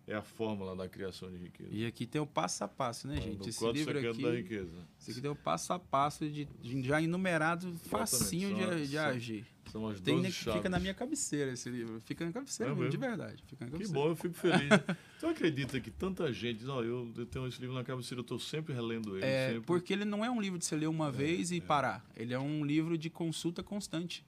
[0.08, 1.70] é a fórmula da criação de riqueza.
[1.72, 3.38] E aqui tem o passo a passo, né, gente?
[3.40, 4.88] No Esse livro Secreto aqui, da Riqueza.
[5.00, 8.94] esse aqui tem o passo a passo de, de- já enumerado, facinho São- de, de
[8.96, 9.46] são- agir.
[9.72, 10.58] São as Tem, 12 chaves.
[10.58, 12.02] fica na minha cabeceira esse livro.
[12.04, 13.42] Fica na cabeceira É mesmo, de verdade.
[13.48, 14.02] Fica na Que cabeceira.
[14.04, 14.68] bom, eu fico feliz.
[15.20, 16.84] tu acredita que tanta gente diz, eu,
[17.16, 19.26] eu tenho esse livro na cabeceira, eu estou sempre relendo ele.
[19.26, 19.62] É, sempre.
[19.68, 22.06] porque ele não é um livro de você ler uma vez e parar.
[22.18, 24.26] Ele é um livro de consulta constante.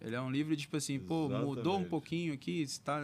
[0.00, 1.88] Ele é um livro de, tipo assim, pô, mudou um Exatamente.
[1.88, 3.02] pouquinho aqui, está...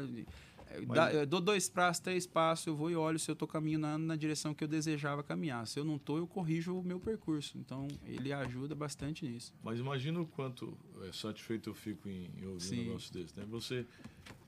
[0.86, 3.46] Mas- Dá, eu dou dois passos, três passos, eu vou e olho se eu tô
[3.46, 5.66] caminhando na direção que eu desejava caminhar.
[5.66, 7.58] Se eu não tô, eu corrijo o meu percurso.
[7.58, 9.52] Então, ele ajuda bastante nisso.
[9.62, 12.80] Mas imagina o quanto é, satisfeito eu fico em, em ouvir Sim.
[12.80, 13.36] um negócio desse.
[13.36, 13.44] Né?
[13.48, 13.86] Você,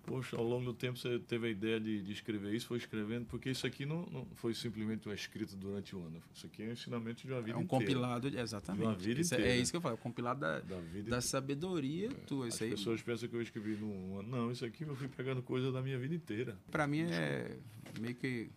[0.04, 3.24] poxa, ao longo do tempo você teve a ideia de, de escrever isso, foi escrevendo,
[3.26, 6.22] porque isso aqui não, não foi simplesmente uma escrita durante um ano.
[6.34, 7.84] Isso aqui é um ensinamento de uma vida é um inteira.
[7.84, 8.84] compilado, de- exatamente.
[8.84, 9.62] Uma vida Isso é- é, inteira.
[9.62, 11.20] isso que eu falo, é um compilado da, Da vida da inteira.
[11.20, 12.46] sabedoria tua.
[12.48, 14.28] As Isso aí, pessoas pensam que eu escrevi num ano.
[14.28, 16.56] Não, isso aqui eu fui pegando coisa da minha vida inteira.
[16.70, 17.56] Pra mim é
[18.00, 18.50] meio que.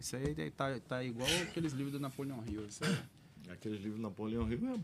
[0.00, 2.66] Isso aí tá, tá igual aqueles livros do Napoleão Hill.
[2.66, 2.96] isso aí.
[3.50, 4.80] Aqueles livros Napoleão Hill é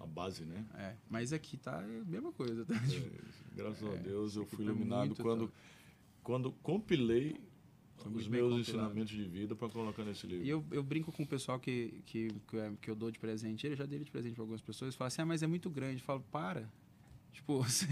[0.00, 0.64] a base, né?
[0.74, 2.74] É, mas aqui tá a mesma coisa, tá?
[2.74, 3.10] É,
[3.56, 5.52] graças a É, Deus eu fui iluminado quando,
[6.22, 7.40] quando compilei
[7.96, 8.60] Foi os meus compilado.
[8.60, 10.44] ensinamentos de vida para colocar nesse livro.
[10.44, 12.28] E eu, eu brinco com o pessoal que, que,
[12.82, 13.66] que eu dou de presente.
[13.66, 14.94] Ele já dei de presente para algumas pessoas.
[14.94, 16.00] Fala assim, ah, mas é muito grande.
[16.00, 16.68] Eu falo, para.
[17.36, 17.86] Tipo, você-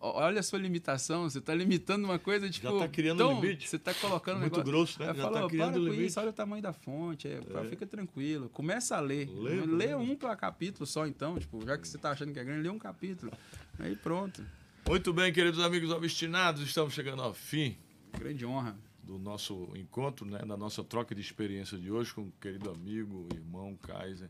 [0.00, 1.28] olha a sua limitação.
[1.28, 2.78] Você tá limitando uma coisa, tipo...
[2.78, 3.68] tá criando tão- limite.
[3.68, 4.72] Você tá colocando um Muito negócio...
[4.72, 5.06] grosso, né?
[5.06, 6.06] Já falo, tá "Ó, criando para com limite.
[6.06, 7.68] isso, olha o tamanho da fonte, é, É.
[7.68, 8.48] fica tranquilo.
[8.50, 9.28] Começa a ler.
[9.28, 9.94] Lê, Lê, lê.
[9.94, 11.38] um pra capítulo só, então.
[11.38, 13.32] Tipo, já que você tá achando que é grande, lê um capítulo.
[13.78, 14.44] Aí pronto.
[14.88, 17.76] Muito bem, queridos amigos obstinados, estamos chegando ao fim
[18.18, 18.76] Grande honra.
[19.02, 23.26] do nosso encontro, né, da nossa troca de experiência de hoje com o querido amigo,
[23.34, 24.28] irmão Kaiser,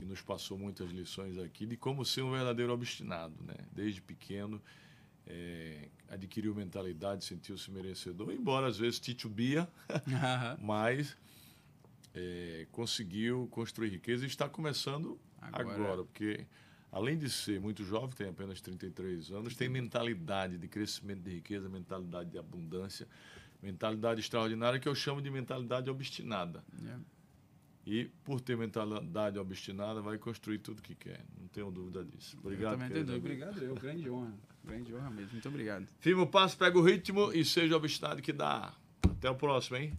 [0.00, 3.54] que nos passou muitas lições aqui de como ser um verdadeiro obstinado, né?
[3.72, 4.60] Desde pequeno,
[5.26, 9.68] é, adquiriu mentalidade, sentiu-se merecedor, embora às vezes titubia,
[10.60, 11.16] mas
[12.14, 15.74] é, conseguiu construir riqueza e está começando Agora.
[15.74, 16.46] agora, porque
[16.90, 21.68] além de ser muito jovem, tem apenas 33 anos, tem mentalidade de crescimento de riqueza,
[21.68, 23.06] mentalidade de abundância,
[23.62, 26.64] mentalidade extraordinária que eu chamo de mentalidade obstinada.
[26.84, 27.19] É.
[27.90, 31.24] E por ter mentalidade obstinada, vai construir tudo que quer.
[31.36, 32.38] Não tenho dúvida disso.
[32.40, 32.74] Obrigado.
[32.74, 33.16] eu também amigo.
[33.16, 33.74] Obrigado, eu.
[33.74, 34.32] Grande honra.
[34.64, 35.32] Grande honra mesmo.
[35.32, 35.88] Muito obrigado.
[35.98, 38.72] Firma o passo, pega o ritmo e seja obstinado que dá.
[39.02, 39.92] Até o próximo, hein?